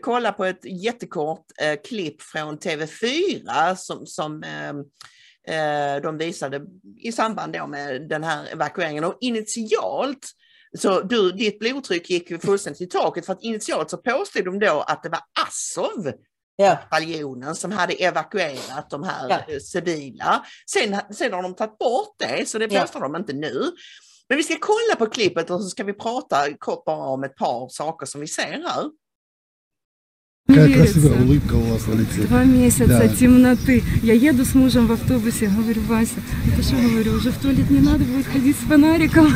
[0.00, 4.68] kolla på ett jättekort eh, klipp från TV4 som, som eh,
[5.56, 6.62] eh, de visade
[6.98, 9.04] i samband med den här evakueringen.
[9.04, 10.28] Och initialt,
[10.78, 14.80] så du, ditt blodtryck gick fullständigt i taket för att initialt så påstod de då
[14.80, 16.12] att det var Azov
[16.56, 16.78] Ja.
[16.90, 19.54] bataljonen som hade evakuerat de här Ja.
[19.54, 20.44] eh, civila.
[20.70, 22.80] Sen, sen har de tagit bort det, så det Ja.
[22.80, 23.70] påstår de inte nu.
[24.28, 27.36] Men vi ska kolla på klippet och så ska vi prata kort bara om ett
[27.36, 28.84] par saker som vi ser här.
[30.48, 32.22] Какая красивая улыбка у вас на лице.
[32.28, 33.08] Два месяца Да.
[33.08, 33.82] темноты.
[34.02, 36.14] Я еду с мужем в автобусе, говорю, Вася,
[36.52, 39.28] это что говорю, уже в туалет не надо будет ходить с фонариком.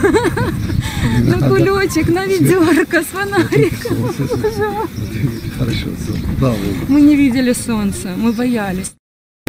[1.24, 3.96] На кулечек, на ведерко с фонариком.
[5.59, 5.88] Хорошо,
[6.88, 8.92] Мы не видели солнца, мы боялись.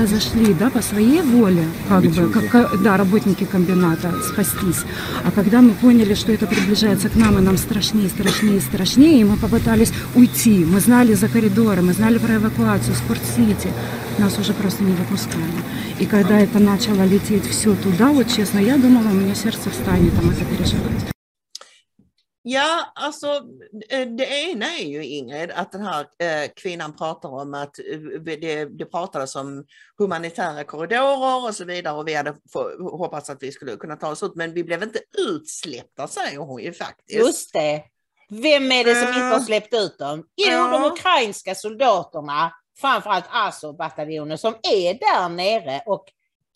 [0.06, 4.86] Зашли, да, по своей воле, как бы, как, да, работники комбината спастись.
[5.26, 9.24] А когда мы поняли, что это приближается к нам, и нам страшнее, страшнее, страшнее, и
[9.24, 13.70] мы попытались уйти, мы знали за коридоры, мы знали про эвакуацию, Спорт-Сити,
[14.20, 15.42] нас уже просто не выпускали.
[15.98, 20.16] И когда это начало лететь все туда, вот честно, я думала, у меня сердце встанет
[20.16, 21.17] там это переживать.
[22.50, 23.28] Ja, alltså
[23.90, 28.00] eh, det ena är ju Ingrid att den här eh, kvinnan pratar om att eh,
[28.22, 29.66] det, det pratades om
[29.98, 34.12] humanitära korridorer och så vidare och vi hade få, hoppats att vi skulle kunna ta
[34.12, 37.20] oss ut men vi blev inte utsläppta säger hon ju faktiskt.
[37.20, 37.84] Just det.
[38.30, 40.24] Vem är det som inte har släppt ut dem?
[40.36, 46.06] Jo, de ukrainska soldaterna, framförallt Azov-bataljonen som är där nere och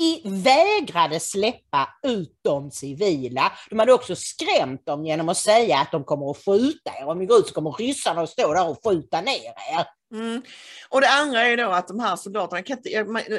[0.01, 3.51] i, vägrade släppa ut de civila.
[3.69, 7.05] De hade också skrämt dem genom att säga att de kommer att skjuta er.
[7.07, 9.85] Om ni går ut så kommer ryssarna att stå där och skjuta ner er.
[10.13, 10.41] Mm.
[10.89, 12.89] Och det andra är då att de här soldaterna, kan inte,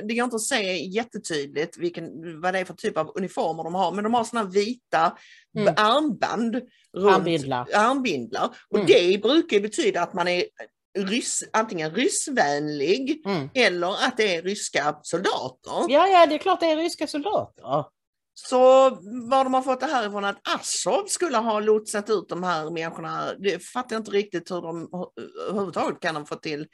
[0.00, 3.74] det går inte att se jättetydligt vilken, vad det är för typ av uniformer de
[3.74, 5.16] har, men de har sådana vita
[5.58, 5.74] Mm.
[5.76, 6.54] armband.
[6.96, 7.66] Runt, Armbindlar.
[7.74, 8.48] armbindlar.
[8.70, 8.86] Och Mm.
[8.86, 10.44] det brukar betyda att man är
[10.98, 13.48] ryss, antingen ryssvänlig Mm.
[13.54, 15.86] eller att det är ryska soldater.
[15.88, 17.84] Ja, ja, det är klart det är ryska soldater.
[18.34, 18.58] Så
[19.28, 22.70] var de har fått det här ifrån att Azov skulle ha lotsat ut de här
[22.70, 24.88] människorna, det fattar jag inte riktigt hur de
[25.48, 26.66] överhuvudtaget kan ha fått till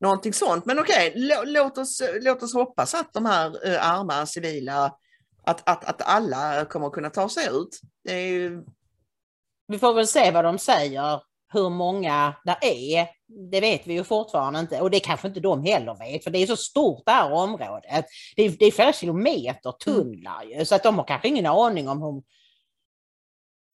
[0.00, 0.66] någonting sånt.
[0.66, 4.92] Men okej, lå- låt, oss, låt oss hoppas att de här eh, arma civila,
[5.46, 7.80] att, att, att alla kommer att kunna ta sig ut.
[8.04, 8.64] Det är ju,
[9.68, 11.20] Vi får väl se vad de säger,
[11.54, 13.08] hur många det är.
[13.50, 16.38] Det vet vi ju fortfarande inte och det kanske inte de heller vet för det
[16.38, 18.04] är så stort det här området.
[18.36, 21.88] Det är, det är flera kilometer tunnlar ju så att de har kanske ingen aning
[21.88, 22.22] om hur,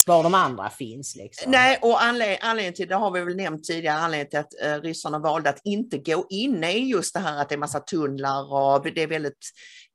[0.07, 1.17] var de andra finns.
[1.17, 1.51] Liksom.
[1.51, 4.83] Nej, och anled anledningen till det har vi väl nämnt tidigare, anledningen till att eh,
[4.83, 8.53] ryssarna valde att inte gå in är just det här att det är massa tunnlar
[8.53, 9.51] och det är väldigt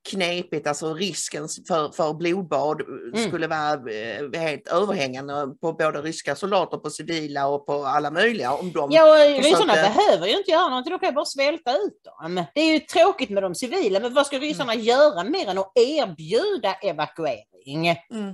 [0.09, 3.27] knepigt, alltså risken för, för blodbad Mm.
[3.27, 8.51] skulle vara eh, helt överhängande på både ryska soldater, på civila och på alla möjliga.
[8.53, 11.71] Om de Ja, och ryssarna behöver ju inte göra någonting, de kan ju bara svälta
[11.77, 12.45] ut dem.
[12.55, 14.85] Det är ju tråkigt med de civila, men vad ska ryssarna Mm.
[14.85, 17.87] göra mer än att erbjuda evakuering?
[18.11, 18.33] Mm.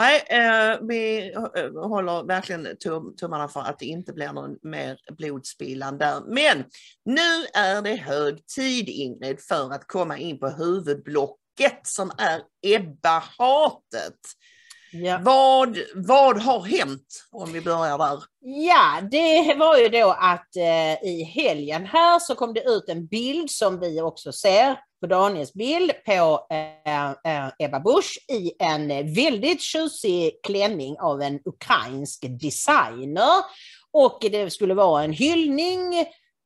[0.00, 4.98] Nej, eh, vi eh, håller verkligen tum tummarna för att det inte blir någon mer
[5.16, 6.22] blodspillan där.
[6.26, 6.64] Men
[7.04, 14.20] nu är det hög tid Ingrid för att komma in på huvudblocket som är Ebba-hatet.
[14.92, 15.20] Ja.
[15.22, 18.22] Vad, vad har hänt om vi börjar där?
[18.40, 23.06] Ja, det var ju då att eh, i helgen här så kom det ut en
[23.06, 28.88] bild som vi också ser på Daniels bild på eh, eh, Ebba Busch i en
[29.14, 33.42] väldigt tjusig klänning av en ukrainsk designer.
[33.92, 35.94] Och det skulle vara en hyllning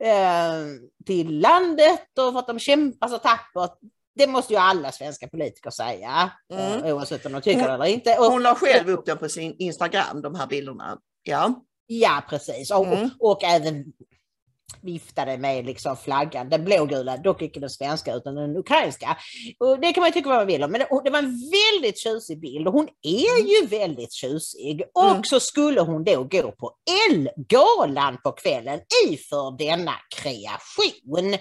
[0.04, 0.64] eh,
[1.06, 3.78] till landet och för att de kämpar så tappert.
[4.14, 6.84] Det måste ju alla svenska politiker säga, Mm.
[6.84, 8.16] eh, oavsett om de tycker det eller inte.
[8.18, 10.98] Och- Hon la själv upp den på sin Instagram, de här bilderna.
[11.22, 11.62] Ja.
[11.86, 12.70] Ja, precis.
[12.70, 13.10] Och, Mm.
[13.20, 13.84] och, och även
[14.80, 19.16] viftade med liksom flaggan, den blågula, dock inte den svenska utan den ukrainska.
[19.58, 22.40] Och det kan man tycka vad man vill om, men det, var en väldigt tjusig
[22.40, 24.82] bild och hon är ju väldigt tjusig.
[24.94, 25.24] Och Mm.
[25.24, 26.72] så skulle hon då gå på
[27.10, 31.36] Elgalan på kvällen iför denna kreation.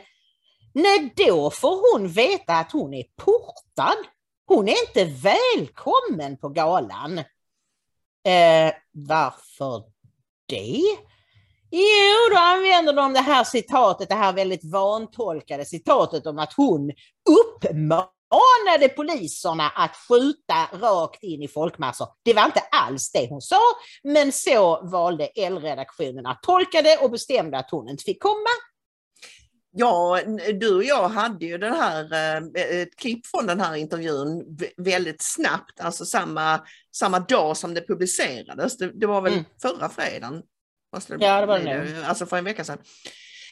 [0.73, 3.97] Nej, då får hon veta att hon är portad.
[4.45, 7.17] Hon är inte välkommen på galan.
[8.27, 9.83] Eh, varför
[10.45, 10.83] det?
[11.71, 16.91] Jo, då använder de det här citatet, det här väldigt vantolkade citatet om att hon
[17.29, 22.07] uppmanade poliserna att skjuta rakt in i folkmassor.
[22.23, 23.61] Det var inte alls det hon sa,
[24.03, 28.49] men så valde L-redaktionen att tolka det och bestämde att hon inte fick komma.
[29.71, 30.19] Ja,
[30.53, 35.21] du och jag hade ju den här, eh, ett klipp från den här intervjun väldigt
[35.21, 36.61] snabbt, alltså samma,
[36.95, 38.77] samma dag som det publicerades.
[38.77, 39.45] Det, det var väl Mm.
[39.61, 40.43] förra fredagen?
[40.93, 42.03] Måste Ja, det var det nog.
[42.05, 42.77] Alltså för en vecka sedan.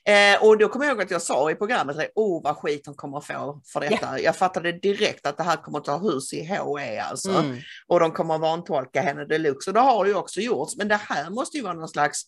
[0.07, 2.93] Eh, och då kommer jag ihåg att jag sa i programmet, åh vad skit de
[2.93, 4.19] kommer att få för detta.
[4.19, 7.31] Jag fattade direkt att det här kommer att ta hus i HE alltså.
[7.31, 7.57] Mm.
[7.87, 9.69] Och de kommer att vantolka henne deluxe.
[9.69, 10.75] Och det har det ju också gjorts.
[10.77, 12.23] Men det här måste ju vara någon slags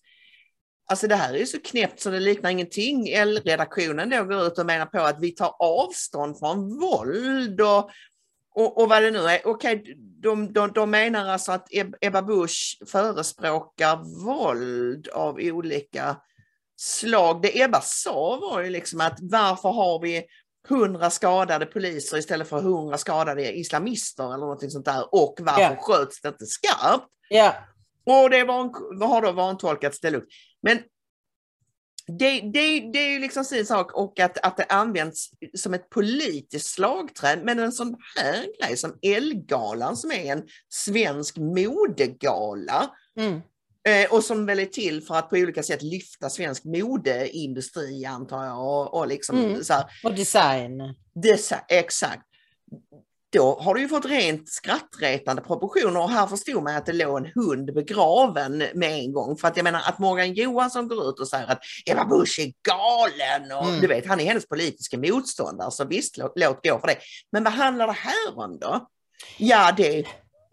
[0.90, 3.10] Alltså det här är ju så knäppt så det liknar ingenting.
[3.10, 7.90] L-redaktionen då går ut och menar på att vi tar avstånd från våld och,
[8.58, 9.48] och, och vad det nu är.
[9.48, 9.84] Okej,
[10.24, 16.16] de, de, de menar alltså att Eb- Ebba Busch förespråkar våld av olika
[16.78, 17.42] slag.
[17.42, 20.26] Det Ebba sa var ju liksom att varför har vi
[20.70, 25.76] hundra skadade poliser istället för hundra skadade islamister eller någonting sånt där och varför Ja.
[25.80, 27.08] sköts det inte skarpt?
[27.30, 27.54] Ja.
[28.06, 30.28] Och det var en, har då vantolkats deluxe.
[30.62, 30.80] Men
[32.08, 35.90] det, det, det är ju liksom sin sak och att, att det används som ett
[35.90, 37.40] politiskt slagträ.
[37.44, 43.42] Men en sån här grej som Elgalan som är en svensk modegala Mm.
[43.88, 48.46] eh, och som väl är till för att på olika sätt lyfta svensk modeindustri antar
[48.46, 48.60] jag.
[48.60, 49.64] Och, och liksom Mm.
[49.64, 50.96] så här, Och design.
[51.16, 52.24] Dessa, exakt.
[53.30, 57.18] Då har du ju fått rent skrattretande proportioner och här förstod man att det låg
[57.18, 59.38] en hund begraven med en gång.
[59.38, 62.54] För att jag menar att Morgan Johansson går ut och säger att Ebba Busch är
[62.70, 63.82] galen och Mm.
[63.82, 66.98] du vet, han är hennes politiska motståndare så visst, låt, låt gå för det.
[67.32, 68.88] Men vad handlar det här om då?
[69.38, 70.06] Ja, det,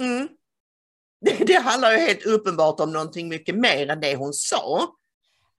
[0.02, 0.28] mm,
[1.24, 4.86] det, det handlar ju helt uppenbart om någonting mycket mer än det hon sa.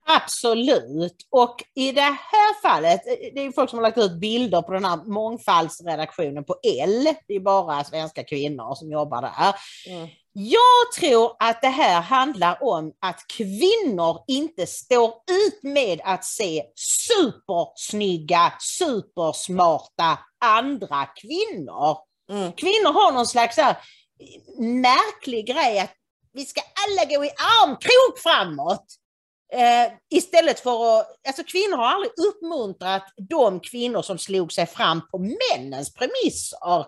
[0.08, 1.16] Absolut.
[1.30, 3.00] Och i det här fallet,
[3.34, 7.08] det är folk som har lagt ut bilder på den här mångfaldsredaktionen på L.
[7.28, 9.54] Det är bara svenska kvinnor som jobbar där.
[9.94, 10.08] Mm.
[10.32, 16.62] Jag tror att det här handlar om att kvinnor inte står ut med att se
[17.08, 21.98] supersnygga, supersmarta andra kvinnor.
[22.30, 22.52] Mm.
[22.52, 23.76] Kvinnor har någon slags här
[24.58, 25.92] märklig grej att
[26.32, 27.30] vi ska alla gå i
[27.62, 28.86] armkrok framåt.
[29.52, 35.08] Eh, istället för att, alltså kvinnor har aldrig uppmuntrat de kvinnor som slog sig fram
[35.10, 36.86] på männens premisser.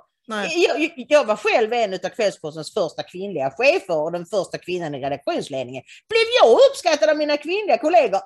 [0.55, 4.99] Jag- jag var själv en av Kvällspostens första kvinnliga chefer och den första kvinnan i
[5.01, 5.83] redaktionsledningen.
[6.09, 8.21] Blev jag uppskattad av mina kvinnliga kollegor?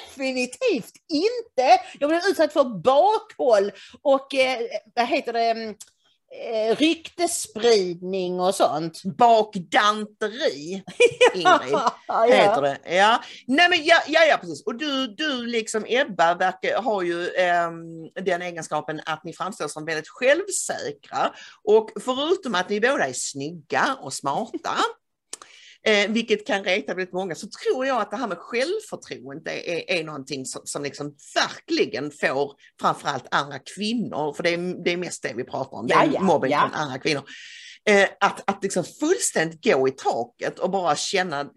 [0.00, 1.80] Definitivt inte!
[2.00, 3.72] Jag blev utsatt för bakhåll
[4.02, 4.58] och eh,
[4.94, 5.74] vad heter det, mm,
[6.30, 9.02] eh, ryktesspridning och sånt.
[9.04, 10.82] Bakdanteri,
[11.34, 11.78] Ingrid.
[12.06, 12.96] Ja, Heter det.
[12.96, 13.22] Ja.
[13.46, 14.66] Nej, men ja, ja, ja, precis.
[14.66, 19.84] Och du, du liksom Ebba verkar, har ju ehm, den egenskapen att ni framstår som
[19.84, 21.32] väldigt självsäkra.
[21.64, 24.76] Och förutom att ni båda är snygga och smarta
[25.86, 30.00] eh, vilket kan reta väldigt många, så tror jag att det här med självförtroende är,
[30.00, 34.96] är någonting som, som liksom verkligen får framförallt andra kvinnor, för det är, det är
[34.96, 36.40] mest det vi pratar om, Ja, ja.
[36.40, 37.22] från andra kvinnor.
[37.88, 41.50] Eh, att, att liksom fullständigt gå i taket och bara känna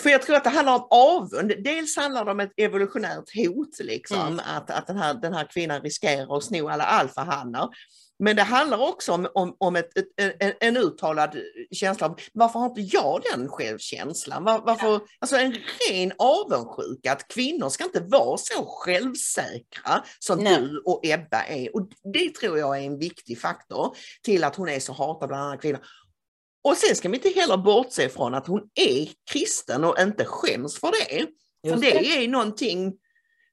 [0.00, 1.52] för jag tror att det handlar om avund.
[1.64, 4.40] Dels handlar det om ett evolutionärt hot, liksom, Mm.
[4.46, 7.68] att, att den, här, den här kvinnan riskerar att sno alla alfahannar.
[8.24, 11.36] Men det handlar också om, om, om ett, ett, en, en uttalad
[11.72, 14.44] känsla av varför har inte jag den självkänslan?
[14.44, 15.56] Var, varför, alltså en
[15.90, 20.56] ren avundsjuka att kvinnor ska inte vara så självsäkra som Nej.
[20.56, 21.76] du och Ebba är.
[21.76, 25.42] Och det tror jag är en viktig faktor till att hon är så hatad bland
[25.42, 25.80] andra kvinnor.
[26.64, 30.78] Och sen ska vi inte heller bortse ifrån att hon är kristen och inte skäms
[30.78, 31.26] för det.
[31.70, 32.92] För det är någonting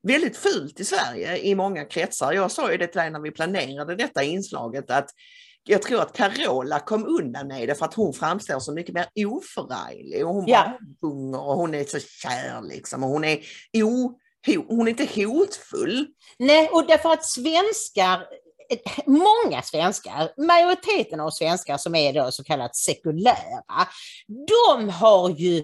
[0.04, 2.34] väldigt fult i Sverige i många kretsar.
[2.34, 5.10] Jag sa ju det till dig när vi planerade detta inslaget att
[5.64, 9.08] jag tror att Carola kom undan med det för att hon framstår som mycket mer
[9.26, 10.78] oförarglig och hon Ja.
[11.02, 13.40] sjunger och hon är så kär liksom och hon är,
[13.84, 16.08] o, ho, hon är inte hotfull.
[16.40, 18.26] Nej, och därför att svenskar,
[19.06, 23.88] många svenskar, majoriteten av svenskar som är då så kallat sekulära,
[24.28, 25.64] de har ju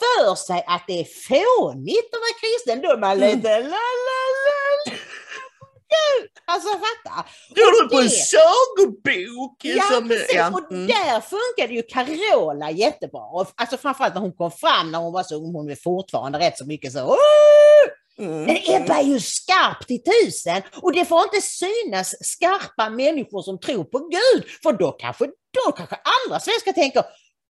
[0.00, 2.82] för sig att det är fånigt att vara kristen.
[2.82, 3.68] Då är man lite la
[4.08, 4.96] la la.
[6.46, 7.28] Alltså fatta.
[7.50, 9.56] Och du på en det- sagobok?
[9.62, 10.34] Ja, som, precis.
[10.34, 10.86] ja, Och mm.
[10.86, 13.20] där funkade ju Carola jättebra.
[13.54, 16.58] Alltså framförallt när hon kom fram när hon var så ung, hon är fortfarande rätt
[16.58, 17.16] så mycket så!
[18.18, 18.42] Mm.
[18.42, 23.58] Men Ebba är ju skarp till tusen och det får inte synas skarpa människor som
[23.60, 24.44] tror på Gud.
[24.62, 27.04] För då kanske, då kanske andra svenskar tänker,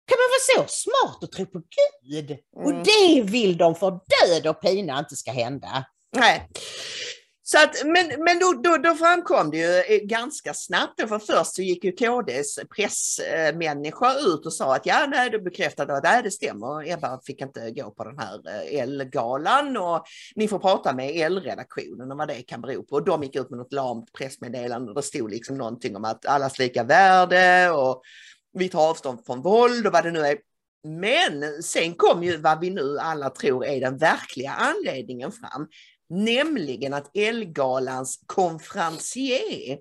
[0.09, 1.61] kan man vara så smart och tro på
[2.09, 2.37] Gud?
[2.55, 2.83] Och Mm.
[2.83, 5.85] det vill de för död och pina inte ska hända.
[6.15, 6.49] Nej.
[7.51, 11.55] Så att, men men då, då, då framkom det ju eh, ganska snabbt, för först
[11.55, 16.23] så gick ju KDs pressmänniska ut och sa att ja, nej, det bekräftade att nej,
[16.23, 20.03] det stämmer, Ebba fick inte gå på den här eh, L-galan och
[20.35, 22.95] ni får prata med L-redaktionen om vad det kan bero på.
[22.95, 26.25] Och de gick ut med något lamt pressmeddelande och det stod liksom någonting om att
[26.25, 28.01] allas lika värde och
[28.53, 30.37] vi tar avstånd från våld och vad det nu är.
[30.83, 35.67] Men sen kom ju vad vi nu alla tror är den verkliga anledningen fram,
[36.09, 39.79] nämligen att Elgalans konferencier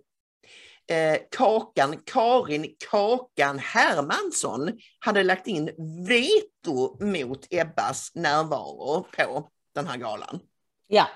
[0.90, 5.70] eh, Kakan, Karin Kakan Hermansson hade lagt in
[6.08, 10.40] veto mot Ebbas närvaro på den här galan.
[10.86, 11.08] Ja.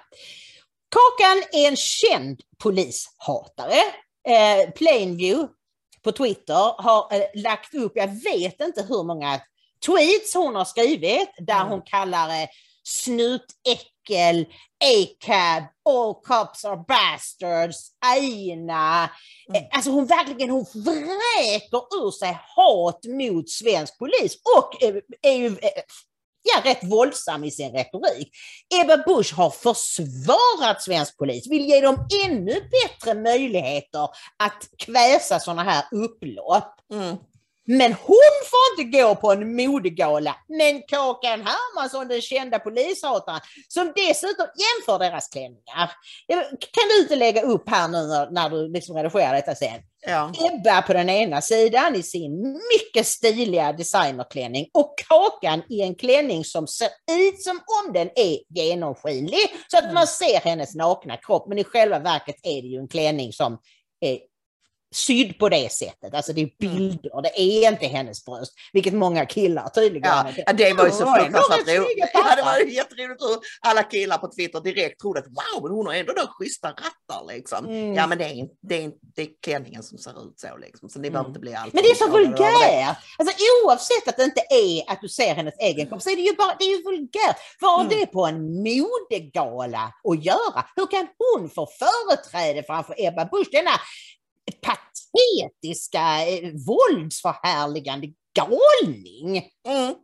[0.88, 3.80] Kakan är en känd polishatare.
[4.28, 5.48] Eh, Plainview
[6.04, 9.40] på Twitter har eh, lagt upp, jag vet inte hur många
[9.86, 11.68] tweets hon har skrivit där Mm.
[11.68, 12.48] hon kallar eh,
[12.84, 14.46] snutäckel,
[14.84, 19.04] A-cab, all cops are bastards, aina.
[19.54, 25.32] Eh, Alltså hon verkligen hon vräker ur sig hat mot svensk polis och eh, är
[25.36, 25.82] ju eh,
[26.42, 28.30] ja, rätt våldsam i sin retorik.
[28.82, 35.62] Ebba Busch har försvarat svensk polis, vill ge dem ännu bättre möjligheter att kväsa sådana
[35.62, 36.74] här upplopp.
[36.92, 37.16] Mm.
[37.66, 40.36] Men hon får inte gå på en modegala.
[40.48, 45.90] Men Kakan Hermansson, den kända polishataren, som dessutom jämför deras klänningar.
[46.60, 49.80] Kan du inte lägga upp här nu när, du liksom redigerar detta sen?
[50.06, 50.32] Ja.
[50.50, 56.44] Ebba på den ena sidan i sin mycket stiliga designerklänning och Kakan i en klänning
[56.44, 59.38] som ser ut som om den är genomskinlig
[59.68, 61.48] så att man ser hennes nakna kropp.
[61.48, 63.58] Men i själva verket är det ju en klänning som
[64.00, 64.18] är
[64.92, 66.14] sydd på det sättet.
[66.14, 70.10] Alltså det är bilder, det är inte hennes bröst, vilket många killar tydligen
[70.46, 72.10] Ja, det var ju så fruktansvärt roligt.
[72.14, 75.72] Ja, det var ju jätteroligt hur alla killar på Twitter direkt trodde att wow, men
[75.72, 77.66] hon har ändå då schyssta rattar liksom.
[77.66, 77.94] Mm.
[77.94, 80.88] Ja, men det är, inte- det, är, det är klänningen som ser ut så liksom,
[80.88, 82.96] så ni behöver inte bli allt Men det är så vulgärt!
[83.18, 86.22] Alltså oavsett att det inte är att du ser hennes egen kropp så är det
[86.22, 87.36] ju bara, det är ju vulgärt.
[87.60, 87.98] Vad har Mm.
[88.00, 90.64] det på en modegala att göra?
[90.76, 93.48] Hur kan hon få företräde framför Ebba Busch?
[93.52, 93.70] Denna
[95.12, 98.06] patetiska, eh, våldsförhärligande
[98.36, 99.48] galning.
[99.68, 99.94] Mm.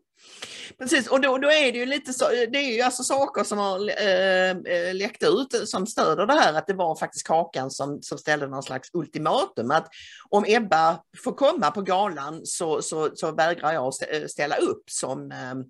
[0.78, 3.44] Precis, och då, då är det ju lite så, eh, det är ju alltså saker
[3.44, 8.02] som har äh, läckt ut som stöder det här att det var faktiskt Kakan som,
[8.02, 9.88] som ställde någon slags ultimatum att
[10.28, 13.94] om Ebba får komma på galan så, så, så vägrar jag
[14.30, 15.64] ställa upp som ehm,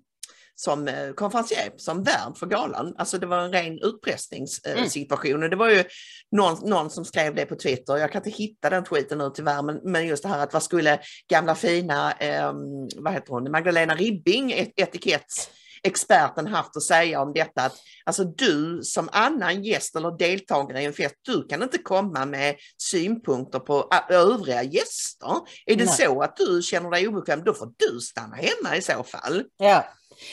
[0.59, 2.95] som eh, konferencier, som värd för galan.
[2.97, 5.43] Alltså det var en ren utpressningssituation.
[5.43, 5.83] Och det var ju
[6.31, 9.61] någon, någon som skrev det på Twitter, jag kan inte hitta den tweeten nu tyvärr,
[9.61, 10.99] men, men just det här att vad skulle
[11.29, 12.53] gamla fina, eh,
[12.95, 15.49] vad heter hon, Magdalena Ribbing, et, etikett
[15.83, 17.61] experten haft att säga om detta.
[17.61, 22.25] Att, alltså du som annan gäst eller deltagare i en fest, du kan inte komma
[22.25, 25.35] med synpunkter på övriga gäster.
[25.65, 25.93] Är det Nej.
[25.93, 29.43] så att du känner dig obekväm, då får du stanna hemma i så fall.
[29.57, 29.85] Ja.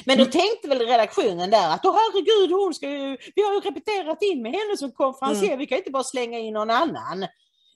[0.04, 0.32] Men då Mm.
[0.32, 4.42] tänkte väl redaktionen där att åh herregud, hon ska ju, vi har ju repeterat in
[4.42, 5.58] med henne som konferencier, Mm.
[5.58, 7.26] vi kan inte bara slänga in någon annan.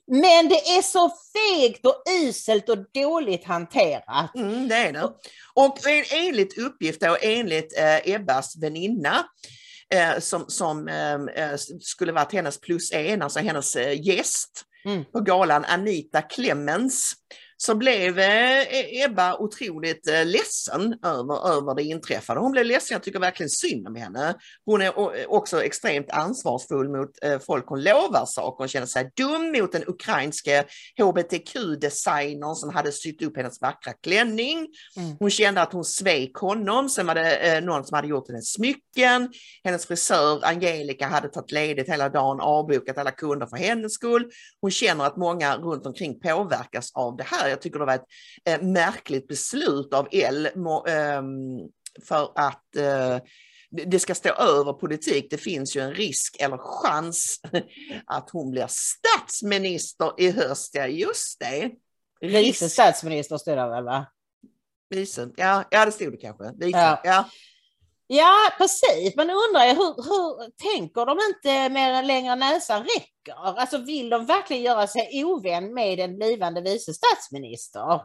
[0.07, 4.35] Men det är så fegt och uselt och dåligt hanterat.
[4.35, 5.09] Mm, det är det.
[5.53, 9.25] Och en- enligt uppgift och enligt eh, Ebbas väninna
[9.93, 15.05] eh, som, som eh, eh, skulle varit hennes plus en, alltså hennes eh, gäst Mm.
[15.05, 17.13] på galan, Anita Clemens,
[17.63, 22.39] så blev eh, Ebba otroligt eh, ledsen över, över det inträffade.
[22.39, 24.35] Hon blev ledsen, jag tycker verkligen synd om henne.
[24.65, 24.93] Hon är
[25.31, 28.57] också extremt ansvarsfull mot eh, folk hon lovar saker.
[28.57, 30.63] Hon känner sig dum mot den ukrainske
[30.97, 34.67] hbtq-designern som hade sytt upp hennes vackra klänning.
[34.97, 35.15] Mm.
[35.19, 39.29] Hon kände att hon svek honom, sen var det någon som hade gjort hennes smycken.
[39.63, 44.31] Hennes frisör Angelica hade tagit ledigt hela dagen, avbokat alla kunder för hennes skull.
[44.61, 47.50] Hon känner att många runt omkring påverkas av det här.
[47.51, 48.05] Jag tycker det var ett
[48.45, 50.49] eh, märkligt beslut av L
[50.87, 51.23] ehm,
[52.07, 53.17] för att eh,
[53.85, 55.27] det- ska stå över politik.
[55.29, 57.39] Det finns ju en risk eller chans
[58.05, 60.75] att hon blir statsminister i höst.
[60.75, 61.71] Ja, just det.
[62.21, 64.05] Vice statsminister stod det väl va?
[64.89, 65.29] Vice.
[65.35, 66.51] Ja, ja, det stod det kanske.
[66.59, 66.77] Vice.
[66.77, 67.01] Ja.
[67.03, 67.29] Ja.
[68.13, 69.15] Ja, precis.
[69.15, 73.59] Men nu undrar jag, hur, hur tänker de inte med längre näsan räcker?
[73.59, 78.01] Alltså vill de verkligen göra sig ovän med en blivande vice statsminister?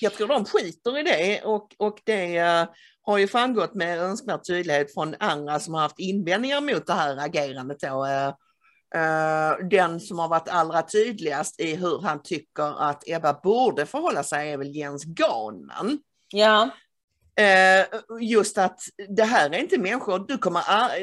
[0.00, 2.64] Jag tror de skiter i det och, och det eh,
[3.02, 7.16] har ju framgått med önskvärd tydlighet från andra som har haft invändningar mot det här
[7.16, 7.80] agerandet.
[7.80, 8.28] Då, eh,
[8.94, 14.22] eh, den som har varit allra tydligast i hur han tycker att Ebba borde förhålla
[14.22, 15.98] sig är väl Jens Ganman.
[16.32, 16.70] Ja.
[17.38, 17.86] Eh,
[18.20, 18.80] just att
[19.16, 20.62] det här är inte människor, du kommer,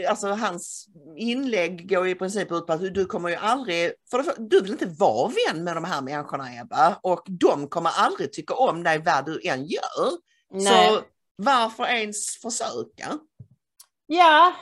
[0.09, 4.35] alltså hans inlägg går i princip ut på att du- kommer ju aldrig, för det,
[4.37, 8.53] du vill inte vara vän med de här människorna Ebba och de kommer aldrig tycka
[8.53, 10.11] om dig vad du än gör.
[10.53, 10.87] Nej.
[10.89, 11.01] Så
[11.35, 13.19] varför ens försöka?
[14.05, 14.53] Ja,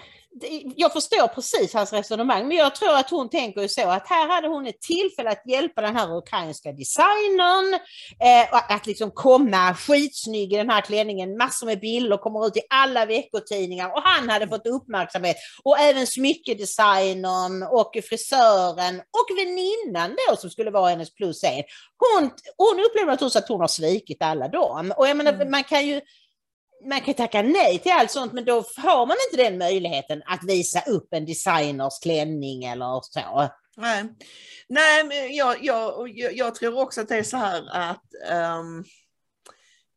[0.75, 4.47] jag förstår precis hans resonemang, men jag tror att hon tänker så att här hade
[4.47, 7.73] hon ett tillfälle att hjälpa den här ukrainska designern,
[8.19, 12.61] eh, att liksom komma skitsnygg i den här klänningen, massor med bilder, kommer ut i
[12.69, 15.37] alla veckotidningar och han hade fått uppmärksamhet.
[15.63, 21.63] Och även smyckedesignern och frisören och väninnan då som skulle vara hennes plus en.
[21.97, 24.93] Hon, hon upplever naturligtvis att hon har svikit alla dem.
[24.97, 26.01] Och jag menar, man kan ju
[26.85, 30.43] man kan tacka nej till allt sånt, men då har man inte den möjligheten att
[30.47, 33.49] visa upp en designers klänning eller så.
[33.77, 34.03] Nej,
[34.67, 38.83] Nej men jag, jag, jag, tror också att det är så här att ehm,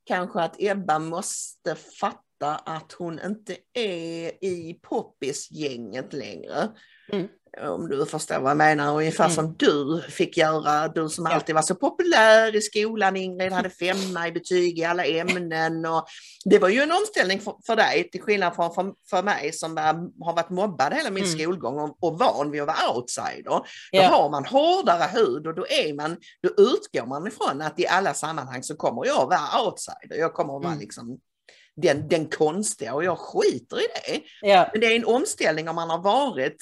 [0.05, 6.69] kanske att Ebba måste fatta att hon inte är i poppisgänget längre.
[7.13, 7.29] Mm.
[7.63, 9.35] Om du förstår vad jag menar, ungefär Mm.
[9.35, 14.29] som du fick göra, du som alltid var så populär i skolan, Ingrid hade femma
[14.29, 16.07] i betyg i alla ämnen och
[16.45, 19.75] det var ju en omställning för, för dig till skillnad från för, för mig som
[19.75, 19.85] var,
[20.25, 21.39] har varit mobbad hela min Mm.
[21.39, 23.43] skolgång och, och van vid att vara outsider.
[23.45, 24.03] Då Ja.
[24.09, 28.15] har man hårdare hud och då är man, då utgår man ifrån att i alla
[28.15, 30.17] sammanhang så kommer jag vara outsider.
[30.17, 30.81] Jag kommer att vara Mm.
[30.81, 31.19] liksom
[31.77, 34.21] den, den konstiga och jag skiter i det.
[34.49, 34.69] Ja.
[34.73, 36.57] Men det är en omställning om man har varit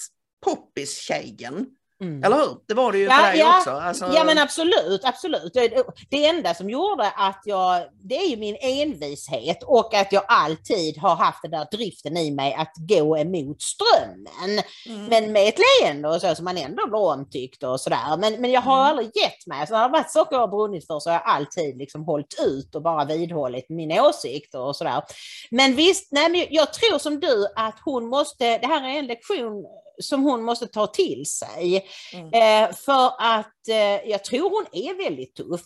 [0.44, 1.66] poppis-tjejen.
[2.02, 2.24] Mm.
[2.24, 2.56] Eller hur?
[2.68, 3.58] Det var det ju Ja, för dig ja.
[3.58, 3.70] också.
[3.70, 5.54] Alltså, Ja men absolut, absolut.
[5.54, 10.22] Det, det enda som gjorde att jag, det är ju min envishet och att jag
[10.28, 14.64] alltid har haft den där driften i mig att gå emot strömmen.
[14.88, 15.04] Mm.
[15.06, 18.16] Men med ett leende och så som man ändå blir omtyckt och sådär.
[18.18, 18.86] Men, men jag har Mm.
[18.90, 19.66] aldrig gett mig.
[19.66, 22.04] Så när det har varit saker jag har brunnit för så har jag alltid liksom
[22.04, 25.02] hållit ut och bara vidhållit min åsikt och sådär.
[25.50, 29.06] Men visst, nej, men jag tror som du att hon måste, det här är en
[29.06, 29.64] lektion
[30.02, 31.86] som hon måste ta till sig.
[32.12, 32.26] Mm.
[32.68, 35.64] Eh, för att eh, jag tror hon är väldigt tuff.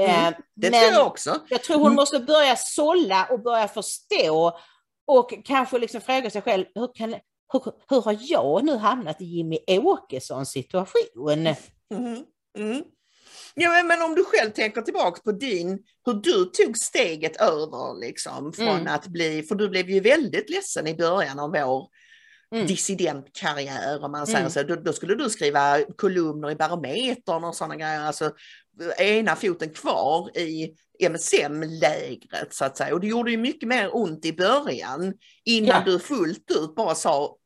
[0.00, 1.40] Eh, Mm, det tror jag också.
[1.48, 1.96] jag tror hon Mm.
[1.96, 4.58] måste börja sålla och börja förstå
[5.06, 7.10] och kanske liksom fråga sig själv, hur, kan,
[7.52, 11.42] hur, hur har jag nu hamnat i Jimmy Åkessons situation?
[11.94, 12.24] Mhm,
[12.58, 12.82] mm.
[13.54, 18.00] Ja, men, men om du själv tänker tillbaka på din, hur du tog steget över
[18.00, 18.94] liksom från Mm.
[18.94, 21.88] att bli, för du blev ju väldigt ledsen i början av vår
[22.54, 22.66] Mm.
[22.66, 24.50] dissidentkarriär om man säger Mm.
[24.50, 24.62] så.
[24.62, 28.30] Då, då skulle du skriva kolumner i Barometern och sådana grejer, alltså
[28.98, 32.94] ena foten kvar i MSM-lägret så att säga.
[32.94, 35.82] Och det gjorde ju mycket mer ont i början innan Ja.
[35.92, 37.36] du fullt ut bara sa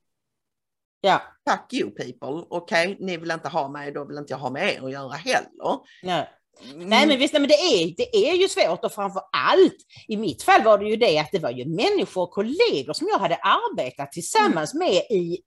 [1.02, 4.50] Ja, Fuck you people, okej, ni vill inte ha mig, då vill inte jag ha
[4.50, 5.78] med er att göra heller.
[6.02, 6.28] nej.
[6.76, 9.76] Nej men visst, nej, men det, är, det är ju svårt och framför allt
[10.08, 13.08] i mitt fall var det ju det att det var ju människor och kollegor som
[13.08, 15.38] jag hade arbetat tillsammans med i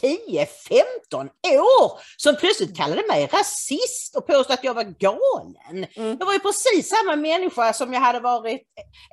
[0.00, 5.86] 10-15 år som plötsligt kallade mig rasist och påstod att jag var galen.
[5.96, 6.16] Mm.
[6.18, 8.62] Jag var ju precis samma människa som jag hade varit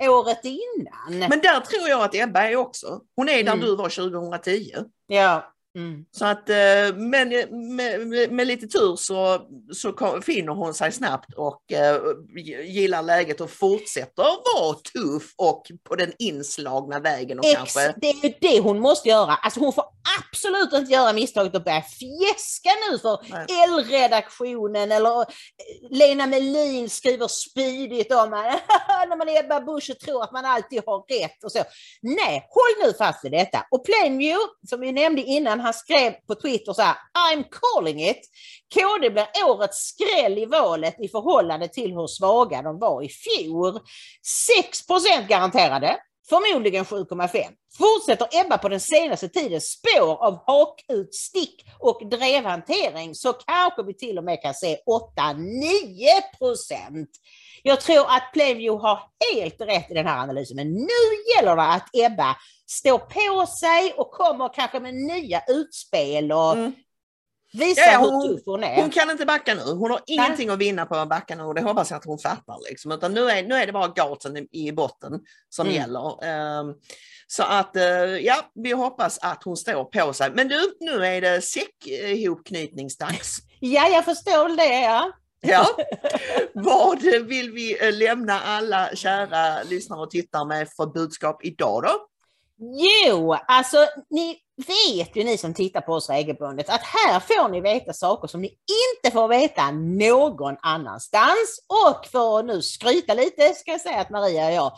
[0.01, 1.19] året innan.
[1.29, 2.99] Men där tror jag att Ebba är också.
[3.15, 3.65] Hon är där Mm.
[3.65, 4.71] du var 2010.
[5.07, 5.53] Ja.
[5.79, 6.05] Mm.
[6.11, 9.41] Så att, eh, men med, med, med lite tur så,
[9.73, 12.01] så finner hon sig snabbt och eh,
[12.65, 17.39] gillar läget och fortsätter vara tuff och på den inslagna vägen.
[17.39, 19.35] Och Ex, kanske, det är ju det hon måste göra.
[19.35, 19.85] Alltså hon får
[20.19, 23.19] absolut inte göra misstaget att börja fjäska nu för
[23.65, 25.25] L-redaktionen eller eh,
[25.89, 28.29] Lena Melin skriver spydigt om
[29.09, 31.63] när man är Ebba Busch och tror att man alltid har rätt och så.
[32.01, 33.65] Nej, håll nu fast vid detta.
[33.71, 36.95] Och Plainview, som vi nämnde innan, han skrev på Twitter så här,
[37.31, 38.21] I'm calling it.
[38.73, 43.79] KD blir årets skräll i valet i förhållande till hur svaga de var i fjol.
[45.19, 45.97] 6% garanterade,
[46.29, 47.43] förmodligen 7,5.
[47.77, 54.17] Fortsätter Ebba på den senaste tidens spår av hakutstick och drevhantering så kanske vi till
[54.17, 54.77] och med kan se
[55.17, 57.09] 8-9 procent.
[57.63, 58.99] Jag tror att Plainview har
[59.33, 60.87] helt rätt i den här analysen, men nu
[61.35, 62.35] gäller det att Ebba
[62.67, 66.55] står på sig och kommer kanske med nya utspel och
[67.53, 67.93] visar Mm.
[67.93, 68.75] Ja, hur hon, tuff hon är.
[68.81, 69.61] hon kan inte backa nu.
[69.61, 72.19] Hon har ingenting att vinna på att backa nu och det hoppas jag att hon
[72.19, 72.69] fattar.
[72.69, 72.91] Liksom.
[72.91, 75.11] Utan nu, är, nu är det bara gatsen i, botten
[75.49, 75.77] som Mm.
[75.81, 76.23] gäller.
[76.25, 76.73] Ehm,
[77.27, 80.31] så att eh, ja, vi hoppas att hon står på sig.
[80.33, 83.37] Men du, nu är det säck-ihopknytningsdags.
[83.59, 84.81] Ja, jag förstår det.
[84.81, 85.11] Ja.
[85.41, 85.67] Ja.
[86.53, 92.09] Vad vill vi eh, lämna alla kära lyssnare och tittare med för budskap idag då?
[92.61, 93.77] Jo, alltså
[94.09, 94.37] ni
[94.67, 98.41] vet ju ni som tittar på oss regelbundet att här får ni veta saker som
[98.41, 101.65] ni inte får veta någon annanstans.
[101.87, 104.71] Och för att nu skryta lite ska jag säga att Maria och jag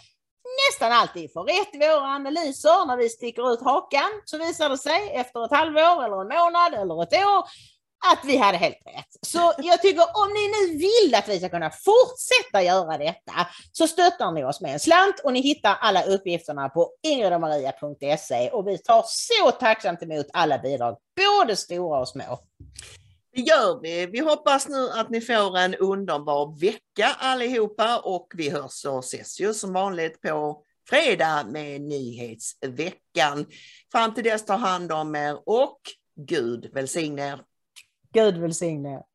[0.70, 2.86] nästan alltid får rätt i våra analyser.
[2.88, 6.74] När vi sticker ut hakan så visar det sig efter ett halvår eller en månad
[6.74, 7.44] eller ett år
[8.12, 9.08] att vi hade helt rätt.
[9.22, 13.88] Så jag tycker om ni nu vill att vi ska kunna fortsätta göra detta så
[13.88, 18.78] stöttar ni oss med en slant och ni hittar alla uppgifterna på ingridomaria.se och vi
[18.78, 22.40] tar så tacksamt emot alla bidrag, både stora och små.
[23.34, 24.06] Det gör vi.
[24.06, 29.40] Vi hoppas nu att ni får en underbar vecka allihopa och vi hörs och ses
[29.40, 33.46] ju som vanligt på fredag med nyhetsveckan.
[33.92, 35.80] Fram till dess ta hand om er och
[36.16, 37.42] Gud välsigne er.
[38.14, 39.11] Gud välsigne er.